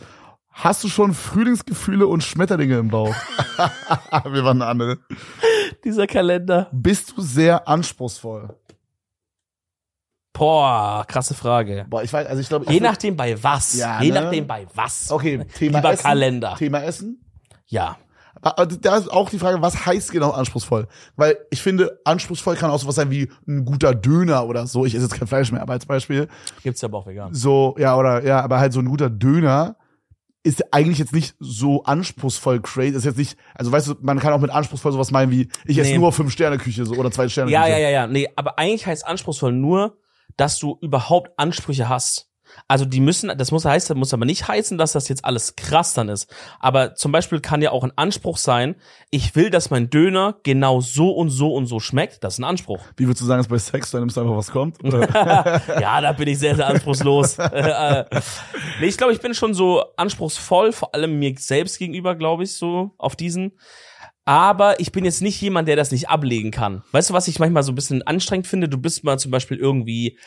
[0.62, 3.16] Hast du schon Frühlingsgefühle und Schmetterlinge im Bauch?
[4.26, 4.98] wir waren eine andere.
[5.86, 6.68] Dieser Kalender.
[6.74, 8.58] Bist du sehr anspruchsvoll?
[10.34, 11.86] Boah, krasse Frage.
[11.90, 13.78] Boah, ich weiß, also ich glaube, Je nachdem bei was.
[13.78, 14.20] Ja, Je ne?
[14.22, 15.10] nachdem bei was.
[15.10, 16.04] Okay, Thema Lieber Essen.
[16.04, 16.56] Kalender.
[16.58, 17.24] Thema Essen.
[17.68, 17.96] Ja.
[18.42, 20.90] Aber Da ist auch die Frage, was heißt genau anspruchsvoll?
[21.16, 24.86] Weil ich finde, anspruchsvoll kann auch sowas sein wie ein guter Döner oder so.
[24.86, 26.28] Ich esse jetzt kein Fleisch mehr, aber als Beispiel.
[26.64, 27.34] Gibt's ja aber auch vegan.
[27.34, 29.78] So, ja, oder, ja, aber halt so ein guter Döner
[30.44, 32.96] ist eigentlich jetzt nicht so anspruchsvoll crazy.
[32.96, 35.78] Ist jetzt nicht, also weißt du, man kann auch mit anspruchsvoll sowas meinen wie, ich
[35.78, 35.98] esse Nee.
[35.98, 37.74] nur fünf Sterne Küche so oder zwei Sterne Ja, Küche.
[37.74, 38.08] ja, ja, ja.
[38.08, 39.98] Nee, aber eigentlich heißt anspruchsvoll nur,
[40.38, 42.29] dass du überhaupt Ansprüche hast.
[42.68, 45.56] Also die müssen, das muss heißen, das muss aber nicht heißen, dass das jetzt alles
[45.56, 46.34] krass dann ist.
[46.60, 48.76] Aber zum Beispiel kann ja auch ein Anspruch sein,
[49.12, 52.24] ich will, dass mein Döner genau so und so und so schmeckt.
[52.24, 52.80] Das ist ein Anspruch.
[52.98, 54.78] Wie würdest du sagen, ist bei Sex, da nimmst du einfach, was kommt?
[54.84, 57.38] Ja, da bin ich sehr, sehr anspruchslos.
[58.80, 62.56] Nee, ich glaube, ich bin schon so anspruchsvoll, vor allem mir selbst gegenüber, glaube ich,
[62.56, 63.54] so auf diesen.
[64.26, 66.84] Aber ich bin jetzt nicht jemand, der das nicht ablegen kann.
[66.92, 68.70] Weißt du, was ich manchmal so ein bisschen anstrengend finde?
[68.70, 70.20] Du bist mal zum Beispiel irgendwie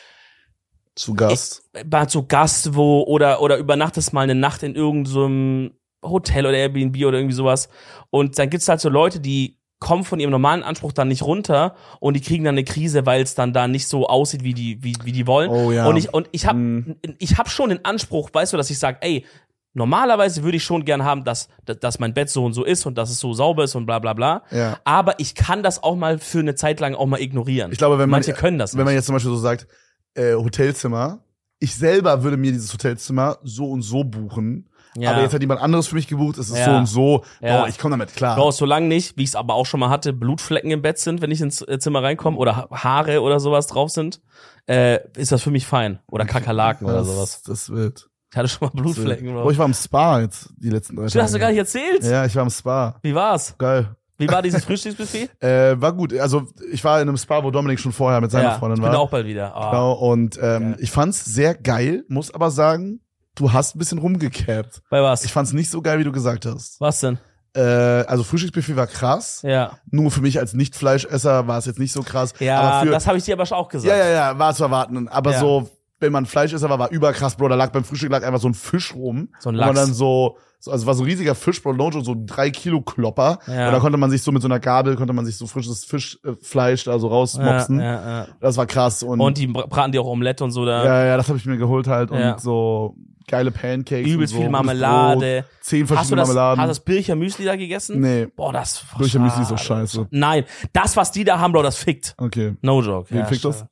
[0.95, 1.63] Zu Gast.
[1.89, 5.71] mal zu Gast wo oder oder übernachtest mal eine Nacht in irgendeinem
[6.03, 7.69] Hotel oder Airbnb oder irgendwie sowas
[8.09, 11.75] und dann gibt's halt so Leute, die kommen von ihrem normalen Anspruch dann nicht runter
[11.99, 14.81] und die kriegen dann eine Krise, weil es dann da nicht so aussieht, wie die
[14.83, 15.49] wie, wie die wollen.
[15.49, 15.87] Oh ja.
[15.87, 16.95] Und ich und ich habe Mhm.
[17.19, 19.25] ich habe schon den Anspruch, weißt du, dass ich sage, ey,
[19.73, 22.97] normalerweise würde ich schon gern haben, dass dass mein Bett so und so ist und
[22.97, 24.43] dass es so sauber ist und bla bla bla.
[24.51, 24.79] Ja.
[24.85, 27.71] Aber ich kann das auch mal für eine Zeit lang auch mal ignorieren.
[27.71, 29.67] Ich glaube, wenn man, manche können das wenn man jetzt zum Beispiel so sagt,
[30.15, 31.19] äh, Hotelzimmer,
[31.59, 34.69] ich selber würde mir dieses Hotelzimmer so und so buchen.
[34.95, 35.11] Ja.
[35.13, 36.65] Aber jetzt hat jemand anderes für mich gebucht, es ist Ja.
[36.65, 37.23] so und so.
[37.41, 37.61] Ja.
[37.61, 38.35] Boah, ich komme damit klar.
[38.35, 41.21] Bro, solange nicht, wie ich es aber auch schon mal hatte, Blutflecken im Bett sind,
[41.21, 44.21] wenn ich ins äh, Zimmer reinkomme oder Ha- Haare oder sowas drauf sind,
[44.67, 45.99] äh, ist das für mich fein.
[46.11, 47.41] Oder Kakerlaken oder das, sowas.
[47.43, 48.07] Das wird.
[48.31, 49.51] Ich hatte schon mal Blutflecken, Boah, Bro.
[49.51, 51.23] ich war im Spa jetzt die letzten drei Tage.
[51.23, 52.03] hast du gar nicht erzählt?
[52.03, 52.99] Ja, ich war im Spa.
[53.01, 53.55] Wie war's?
[53.57, 53.95] Geil.
[54.23, 55.29] Wie war dieses Frühstücksbuffet?
[55.41, 56.13] Äh, war gut.
[56.17, 58.81] Also ich war in einem Spa, wo Dominik schon vorher mit seiner ja, ich Freundin
[58.81, 58.99] bin war.
[58.99, 59.55] auch bald wieder.
[59.55, 59.71] Ah.
[59.71, 60.75] Genau, und ähm, Geil.
[60.79, 62.99] ich fand's sehr geil, muss aber sagen,
[63.35, 64.81] du hast ein bisschen rumgecapt.
[64.89, 65.23] Bei was?
[65.25, 66.79] Ich fand's nicht so geil, wie du gesagt hast.
[66.79, 67.17] was denn?
[67.55, 69.41] Äh, also Frühstücksbuffet war krass.
[69.43, 69.77] Ja.
[69.91, 72.33] Nur für mich als Nicht-Fleischesser war es jetzt nicht so krass.
[72.39, 73.87] Ja, aber für, das habe ich dir aber auch gesagt.
[73.95, 75.07] ja, ja, ja, war zu erwarten.
[75.07, 75.39] Aber Ja.
[75.39, 75.69] so,
[76.03, 77.47] wenn man Fleischesser war, war überkrass, Bro.
[77.47, 79.29] Da lag beim Frühstück lag einfach so ein Fisch rum.
[79.39, 79.73] So ein Lachs.
[79.79, 82.81] dann so, so, also war so ein riesiger Fisch, Bro, no so ein drei Kilo
[82.81, 83.39] Klopper.
[83.47, 83.67] Ja.
[83.67, 85.83] Und da konnte man sich so mit so einer Gabel, konnte man sich so frisches
[85.85, 87.79] Fischfleisch da so rausmopsen.
[87.79, 88.27] Ja, ja, ja.
[88.39, 89.01] Das war krass.
[89.03, 90.85] Und, Und die bra- braten die auch Omelette und so da.
[90.85, 92.11] ja, ja, das habe ich mir geholt halt.
[92.11, 92.33] Ja.
[92.33, 92.95] Und so
[93.27, 94.05] geile Pancakes.
[94.11, 95.43] Übelst und so, viel Marmelade.
[95.43, 96.59] Brot, zehn Hast du verschiedene das, Marmeladen.
[96.61, 97.99] hast du das Bircher Müsli da gegessen?
[98.01, 99.87] nee, Boah, das Bircher Müsli ist so schade.
[99.87, 100.07] scheiße.
[100.11, 100.43] Nein,
[100.73, 102.15] das, was die da haben, Bro, das fickt.
[102.17, 102.55] okay.
[102.61, 103.09] No joke.
[103.11, 103.65] Wen ja, fickt das?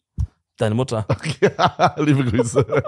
[0.62, 1.08] Deine Mutter.
[1.42, 2.64] Ja, liebe Grüße.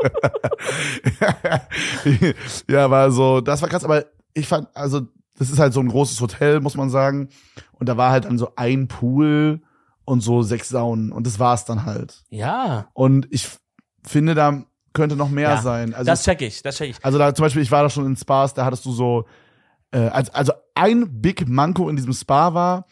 [2.69, 4.05] ja, war so, das war krass, aber
[4.35, 5.07] ich fand, also,
[5.39, 7.29] das ist halt so ein großes Hotel, muss man sagen.
[7.71, 9.63] Und da war halt dann so ein Pool
[10.05, 11.11] und so sechs Saunen.
[11.11, 12.23] Und das war's dann halt.
[12.29, 12.89] Ja.
[12.93, 13.49] Und ich
[14.05, 14.61] finde, da
[14.93, 15.95] könnte noch mehr Ja, sein.
[15.95, 17.03] Also, das check ich, das check ich.
[17.03, 19.25] also da zum Beispiel, ich war da schon in Spas, da hattest du so,
[19.89, 22.85] äh, also, also ein Big Manko in diesem Spa war,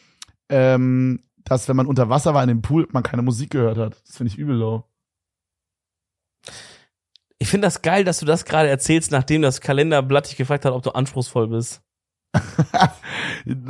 [0.50, 1.22] ähm,
[1.52, 4.02] dass wenn man unter Wasser war in dem Pool, man keine Musik gehört hat.
[4.08, 4.86] Das finde ich übel low.
[7.40, 10.72] Ich finde das geil, dass du das gerade erzählst, nachdem das Kalenderblatt dich gefragt hat,
[10.72, 11.82] ob du anspruchsvoll bist.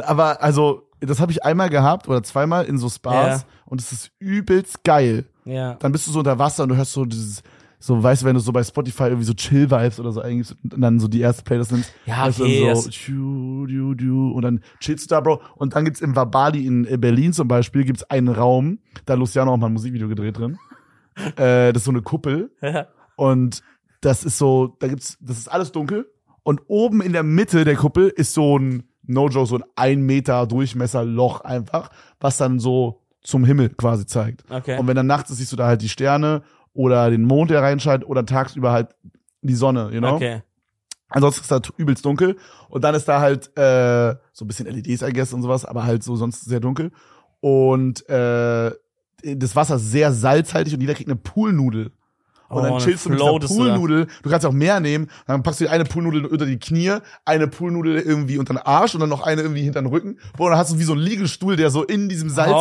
[0.04, 3.48] Aber also, das habe ich einmal gehabt oder zweimal in so Spas Ja.
[3.66, 5.26] und es ist übelst geil.
[5.46, 5.74] Ja.
[5.76, 7.42] Dann bist du so unter Wasser und du hörst so dieses,
[7.84, 10.80] so, weißt du, wenn du so bei Spotify irgendwie so Chill-Vibes oder so eingibst und
[10.80, 11.92] dann so die erste Playlist nimmst.
[12.06, 15.42] Ja, okay, dann so, das- tschu, du, du, und dann chillst du da, Bro.
[15.56, 19.20] Und dann gibt's im Vabali in äh, Berlin zum Beispiel, gibt's einen Raum, da hat
[19.20, 20.60] Luciano auch mal ein Musikvideo gedreht drin.
[21.38, 22.52] äh, das ist so eine Kuppel.
[23.16, 23.64] Und
[24.02, 26.08] das ist so, da gibt's, das ist alles dunkel.
[26.44, 30.02] Und oben in der Mitte der Kuppel ist so ein, no joke, so ein ein
[30.02, 34.44] Meter Durchmesser Loch einfach, was dann so zum Himmel quasi zeigt.
[34.50, 34.78] Okay.
[34.80, 36.44] Und wenn dann nachts ist, siehst du da halt die Sterne
[36.74, 38.96] oder den Mond, der reinscheint, oder tagsüber halt
[39.42, 40.16] die Sonne, you know?
[40.16, 40.42] Okay.
[41.10, 42.38] Ansonsten ist da übelst dunkel.
[42.70, 45.84] Und dann ist da halt äh, so ein bisschen LEDs, I guess, und sowas, aber
[45.84, 46.92] halt so sonst sehr dunkel.
[47.42, 48.72] Und äh,
[49.24, 51.92] das Wasser ist sehr salzhaltig und jeder kriegt eine Poolnudel.
[52.52, 53.48] Und Oh, dann dann chillst du mit dieser.
[53.48, 54.08] Poolnudel.
[54.24, 55.10] Du kannst auch mehr nehmen.
[55.26, 58.94] Dann packst du dir eine Poolnudel unter die Knie, eine Poolnudel irgendwie unter den Arsch
[58.94, 60.20] und dann noch eine irgendwie hinter den Rücken.
[60.38, 62.52] Boah, dann hast du wie so einen Liegestuhl, der so in diesem Salz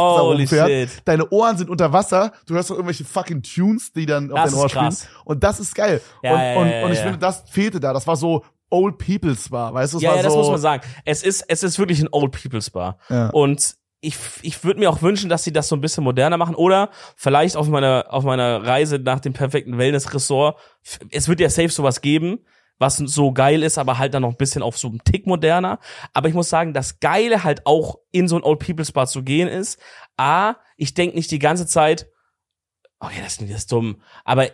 [0.48, 0.68] fährt.
[0.68, 1.02] shit.
[1.04, 2.32] Deine Ohren sind unter Wasser.
[2.46, 4.96] Du hörst noch irgendwelche fucking Tunes, die dann auf Das dein Ohr spielen.
[5.24, 6.00] Und das ist geil.
[6.22, 7.02] Ja, und, ja, und, ja, und ich ja.
[7.04, 7.92] finde, das fehlte da.
[7.92, 9.98] Das war so Old People's Bar, weißt du?
[9.98, 10.82] Ja, ja, das so, muss man sagen.
[11.04, 12.98] Es ist, es ist wirklich ein Old People's Bar.
[13.32, 16.54] Und ich, ich würde mir auch wünschen, dass sie das so ein bisschen moderner machen
[16.54, 20.58] oder vielleicht auf meiner, auf meiner Reise nach dem perfekten Wellness-Ressort.
[21.10, 22.40] Es wird ja safe sowas geben,
[22.78, 25.78] was so geil ist, aber halt dann noch ein bisschen auf so einen Tick moderner.
[26.14, 29.22] Aber ich muss sagen, das Geile halt auch in so ein Old People's Bar zu
[29.22, 29.78] gehen ist,
[30.16, 32.08] A, ich denk nicht die ganze Zeit,
[33.00, 34.48] okay, das ist, das ist dumm, aber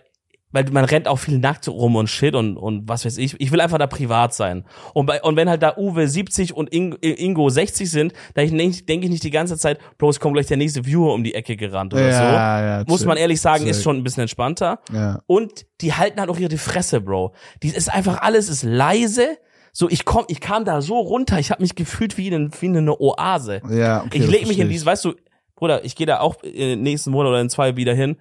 [0.53, 3.39] weil man rennt auch viel nackt rum und shit und, und was weiß ich.
[3.41, 4.65] Ich will einfach da privat sein.
[4.95, 8.83] Und, bei, und wenn halt da Uwe 70 und Ing, Ingo 60 sind, dann denke
[8.85, 11.35] denk ich nicht die ganze Zeit, Bro, es kommt gleich der nächste Viewer um die
[11.35, 12.25] Ecke gerannt oder ja, so.
[12.25, 14.81] ja, Muss man ehrlich sagen, ist schon ein bisschen entspannter.
[14.93, 15.21] Ja.
[15.27, 17.35] Und die halten halt auch ihre Fresse, Bro.
[17.63, 19.39] Die ist einfach alles ist leise.
[19.73, 22.67] So, ich komm, ich kam da so runter, ich habe mich gefühlt wie, in, wie
[22.67, 23.61] in eine Oase.
[23.69, 25.15] Ja, okay, ich leg mich in dieses, weißt du,
[25.55, 28.17] Bruder, ich gehe da auch in nächsten Monat oder in zwei wieder hin.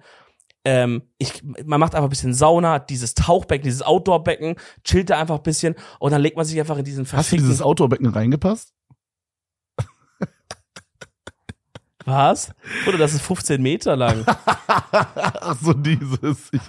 [0.68, 5.36] Ähm, ich, man macht einfach ein bisschen Sauna, dieses Tauchbecken, dieses Outdoorbecken, chillt da einfach
[5.36, 7.46] ein bisschen und dann legt man sich einfach in diesen Hast du verfickten...
[7.46, 8.74] dieses Outdoorbecken reingepasst?
[12.06, 12.52] Was?
[12.84, 14.24] Bruder, das ist 15 Meter lang.
[14.66, 16.48] Ach so, dieses.
[16.52, 16.60] Ich,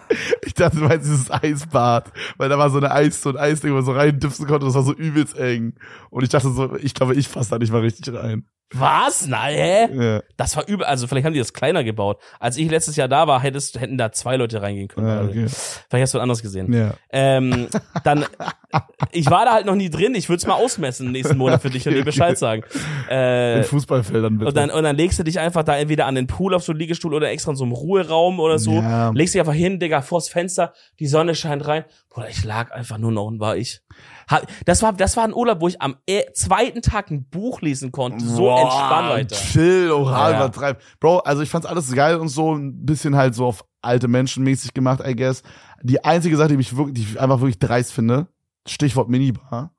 [0.45, 2.11] ich dachte, du meinst dieses Eisbad.
[2.37, 4.65] Weil da war so eine Eis, so ein Eisding, wo man so reindüpfen konnte.
[4.65, 5.75] Das war so übelst eng.
[6.09, 8.45] Und ich dachte so, ich glaube, ich fasse da nicht mal richtig rein.
[8.73, 9.27] Was?
[9.27, 9.87] Nein, hä?
[10.15, 12.21] Ja, Das war übel, also vielleicht haben die das kleiner gebaut.
[12.37, 15.07] Als ich letztes Jahr da war, hättest, hätten da zwei Leute reingehen können.
[15.07, 15.45] ja Also, okay.
[15.47, 16.73] Vielleicht hast du anders gesehen.
[16.73, 16.93] Ja.
[17.09, 17.67] Ähm,
[18.03, 18.25] dann,
[19.11, 20.15] ich war da halt noch nie drin.
[20.15, 22.63] Ich würde es mal ausmessen nächsten Monat für dich und dir Bescheid sagen.
[23.09, 24.49] Äh, In Fußballfeldern bitte.
[24.49, 26.71] und dann, und dann legst du dich einfach da entweder an den Pool auf so
[26.71, 28.73] einen Liegestuhl oder extra in so einem Ruheraum oder so.
[28.73, 29.09] Ja.
[29.11, 31.85] Legst dich einfach hin, Digga, vors Fenster, die Sonne scheint rein.
[32.09, 33.81] Bruder, ich lag einfach nur noch und war ich.
[34.65, 37.91] Das war, das war ein Urlaub, wo ich am äh, zweiten Tag ein Buch lesen
[37.91, 38.25] konnte.
[38.25, 39.35] So Boah, entspannt, Alter.
[39.35, 40.37] Chill, oral ja.
[40.45, 40.81] übertreiben.
[40.99, 44.43] Bro, also ich fand's alles geil und so ein bisschen halt so auf alte Menschen
[44.43, 45.43] mäßig gemacht, I guess.
[45.81, 48.27] Die einzige Sache, die mich wirklich, die ich einfach wirklich dreist finde,
[48.67, 49.71] Stichwort Minibar.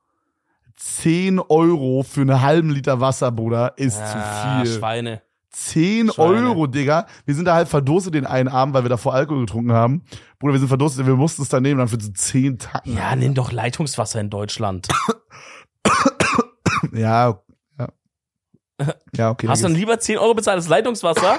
[0.76, 4.78] 10 Euro für einen halben Liter Wasser, Bruder, ist Ah, zu viel.
[4.78, 5.22] Schweine.
[5.50, 6.48] 10 Schweine.
[6.48, 7.06] Euro, Digga.
[7.24, 10.04] Wir sind da halt verdurstet den einen Abend, weil wir davor Alkohol getrunken haben.
[10.38, 12.94] Bruder, wir sind verdurstet, wir mussten es dann nehmen, dann für so 10 Tacken.
[12.96, 14.88] Ja, nimm doch Leitungswasser in Deutschland.
[16.92, 17.40] Ja,
[17.78, 17.88] ja.
[19.16, 19.48] Ja, okay.
[19.48, 21.38] Hast du dann lieber 10 Euro bezahlt als Leitungswasser?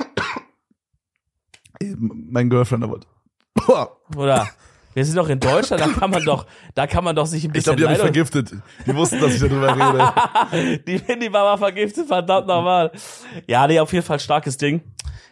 [1.96, 3.00] mein Girlfriend aber.
[3.54, 4.48] Boah, Oder?
[5.00, 6.46] Wir sind doch in Deutschland, da kann man doch,
[6.76, 8.52] da kann man doch sich ein ich bisschen glaube, die haben mich vergiftet.
[8.86, 10.84] Die wussten, dass ich darüber rede.
[10.88, 12.92] die Minibar war vergiftet, verdammt nochmal.
[13.48, 14.82] Ja, nee, auf jeden Fall starkes Ding.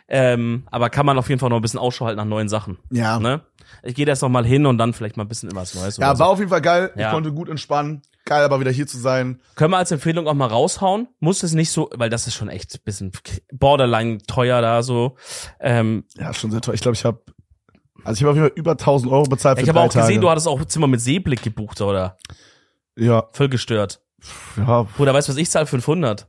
[0.08, 2.78] Ähm, aber kann man auf jeden Fall noch ein bisschen Ausschau halten nach neuen Sachen.
[2.92, 3.20] Ja.
[3.20, 3.42] Ne?
[3.84, 5.98] Ich gehe da jetzt noch mal hin und dann vielleicht mal ein bisschen was Neues.
[5.98, 6.24] Ja, oder so.
[6.24, 6.94] war auf jeden Fall geil.
[6.96, 7.08] Ja.
[7.08, 8.04] Ich konnte gut entspannen.
[8.24, 9.42] Geil, aber wieder hier zu sein.
[9.56, 11.10] Können wir als Empfehlung auch mal raushauen?
[11.20, 13.12] Muss es nicht so, weil das ist schon echt ein bisschen
[13.52, 15.18] borderline teuer da so.
[15.60, 16.76] Ähm, Ja, schon sehr toll.
[16.76, 17.20] Ich glaube, ich habe
[18.08, 20.02] also ich habe auf jeden Fall über 1000 Euro bezahlt für ich habe auch gesehen,
[20.02, 20.20] Tage.
[20.20, 22.18] du hattest auch Zimmer mit Seeblick gebucht, oder?
[22.98, 24.02] ja, Voll gestört.
[24.56, 25.66] ja, Bruder, weißt du, was ich zahle?
[25.66, 26.28] 500.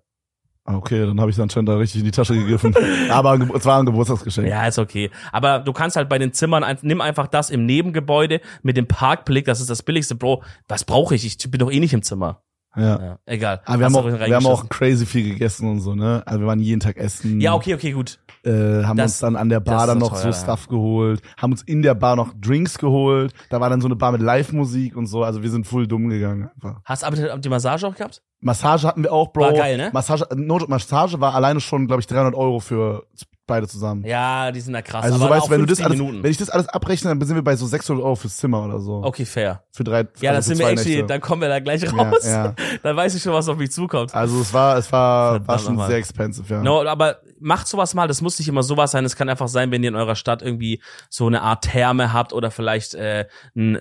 [0.64, 2.74] Ah, okay, dann habe ich anscheinend da richtig in die Tasche gegriffen.
[3.10, 4.48] aber es war ein Geburtstagsgeschenk.
[4.48, 5.10] Ja, ist okay.
[5.32, 9.46] Aber du kannst halt bei den Zimmern, nimm einfach das im Nebengebäude mit dem Parkblick,
[9.46, 10.42] das ist das billigste, Bro.
[10.68, 11.24] Was brauche ich?
[11.24, 12.42] Ich bin doch eh nicht im Zimmer.
[12.76, 13.00] Ja.
[13.02, 13.60] Ja, egal.
[13.64, 16.22] Aber wir haben, auch, wir haben auch crazy viel gegessen und so, ne?
[16.26, 17.40] Also wir waren jeden Tag essen.
[17.40, 18.20] Ja, okay, okay, gut.
[18.44, 20.32] Äh, haben Das- uns dann an der Bar dann noch teuer, so ja.
[20.32, 23.32] Stuff geholt, haben uns in der Bar noch Drinks geholt.
[23.50, 25.24] Da war dann so eine Bar mit Live-Musik und so.
[25.24, 26.80] Also wir sind full dumm gegangen einfach.
[26.84, 28.22] Hast du aber die Massage auch gehabt?
[28.40, 29.42] Massage hatten wir auch, Bro.
[29.42, 29.90] War geil, ne?
[29.92, 33.06] Massage, no, Massage war alleine schon, glaube ich, 300 Euro für
[33.48, 34.04] beide zusammen.
[34.04, 35.02] Ja, die sind da krass.
[35.04, 36.22] also so aber weißt wenn du das 15 alles, Minuten.
[36.22, 38.78] wenn ich das alles abrechne, dann sind wir bei so 600 Euro fürs Zimmer oder
[38.78, 39.02] so.
[39.02, 39.64] Okay, fair.
[39.72, 41.90] Für drei, Ja, dann also für sind wir actually, dann kommen wir da gleich Ja,
[41.90, 42.24] raus.
[42.24, 42.54] ja.
[42.84, 44.14] Dann weiß ich schon, was auf mich zukommt.
[44.14, 46.62] Also es war, es war, war schon sehr expensive, ja.
[46.62, 48.08] No, aber macht sowas mal.
[48.08, 49.04] Das muss nicht immer sowas sein.
[49.04, 52.32] Es kann einfach sein, wenn ihr in eurer Stadt irgendwie so eine Art Therme habt
[52.32, 53.26] oder vielleicht äh,
[53.56, 53.74] ein,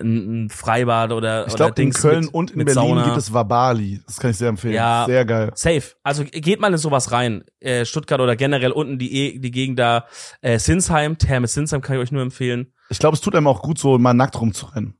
[0.44, 3.04] ein, Freibad oder Ich glaube, in Köln mit, und in Berlin Sauna.
[3.04, 4.00] gibt es Wabali.
[4.06, 4.74] Das kann ich sehr empfehlen.
[4.74, 5.04] Ja.
[5.06, 5.50] Sehr geil.
[5.54, 5.82] Safe.
[6.02, 7.44] Also geht mal in sowas rein.
[7.60, 10.06] Äh, Stuttgart oder generell unten die, E- die Gegend da.
[10.40, 12.72] Äh, Sinsheim, Therme Sinsheim kann ich euch nur empfehlen.
[12.90, 14.94] Ich glaube, es tut einem auch gut, so mal nackt rumzurennen.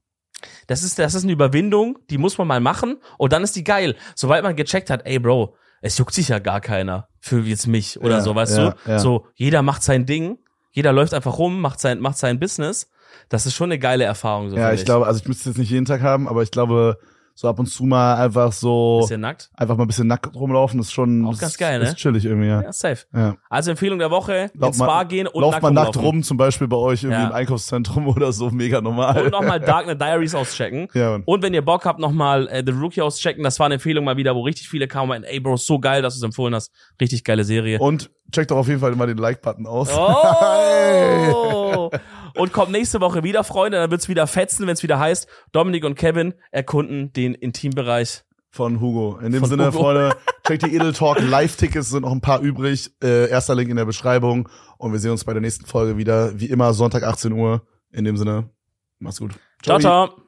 [0.66, 3.64] Das ist, das ist eine Überwindung, die muss man mal machen und dann ist die
[3.64, 3.96] geil.
[4.14, 8.01] Sobald man gecheckt hat, ey Bro, es juckt sich ja gar keiner für jetzt mich
[8.01, 8.91] oder Ja, so, weißt ja, du?
[8.91, 8.99] ja.
[8.99, 10.39] So, jeder macht sein Ding,
[10.70, 12.91] jeder läuft einfach rum, macht sein, macht sein Business.
[13.29, 14.51] Das ist schon eine geile Erfahrung.
[14.51, 16.43] So ja, finde ich glaube, also ich müsste es jetzt nicht jeden Tag haben, aber
[16.43, 16.99] ich glaube,
[17.41, 19.49] so ab und zu mal einfach so, Bisschen nackt.
[19.55, 21.84] einfach mal ein bisschen nackt rumlaufen, ist schon, Auch ist, ganz geil, ne?
[21.84, 22.62] Ist chillig irgendwie, ja.
[22.62, 23.07] Ja, safe.
[23.14, 23.36] ja.
[23.49, 26.36] Also Empfehlung der Woche, Lauf ins mal- Bar gehen und Lauft mal nackt rum, zum
[26.36, 27.28] Beispiel bei euch irgendwie Ja.
[27.28, 29.22] im Einkaufszentrum oder so, mega normal.
[29.26, 30.89] Und nochmal Darknet Diaries auschecken.
[30.95, 31.22] Ja, Mann.
[31.26, 33.45] Und wenn ihr Bock habt, nochmal äh, The Rookie auschecken.
[33.45, 36.14] Das war eine Empfehlung mal wieder, wo richtig viele kamen ey Bro, so geil, dass
[36.14, 36.72] du es empfohlen hast.
[37.01, 37.78] Richtig geile Serie.
[37.78, 39.89] Und checkt doch auf jeden Fall mal den Like-Button aus.
[39.93, 41.91] Oh!
[42.35, 43.79] Und kommt nächste Woche wieder, Freunde.
[43.79, 48.22] Dann wird's wieder fetzen, wenn's wieder heißt, Dominik und Kevin erkunden den Intimbereich.
[48.51, 49.18] Von Hugo.
[49.18, 49.79] In dem Von Sinne, Hugo.
[49.79, 50.16] Freunde,
[50.47, 52.93] checkt die Edel Talk Live-Tickets, sind noch ein paar übrig.
[53.03, 54.49] Äh, erster Link in der Beschreibung.
[54.79, 56.39] Und wir sehen uns bei der nächsten Folge wieder.
[56.39, 57.62] Wie immer, Sonntag 18 Uhr.
[57.91, 58.51] In dem Sinne,
[58.99, 59.33] macht's gut.
[59.62, 60.28] Ciao, ciao.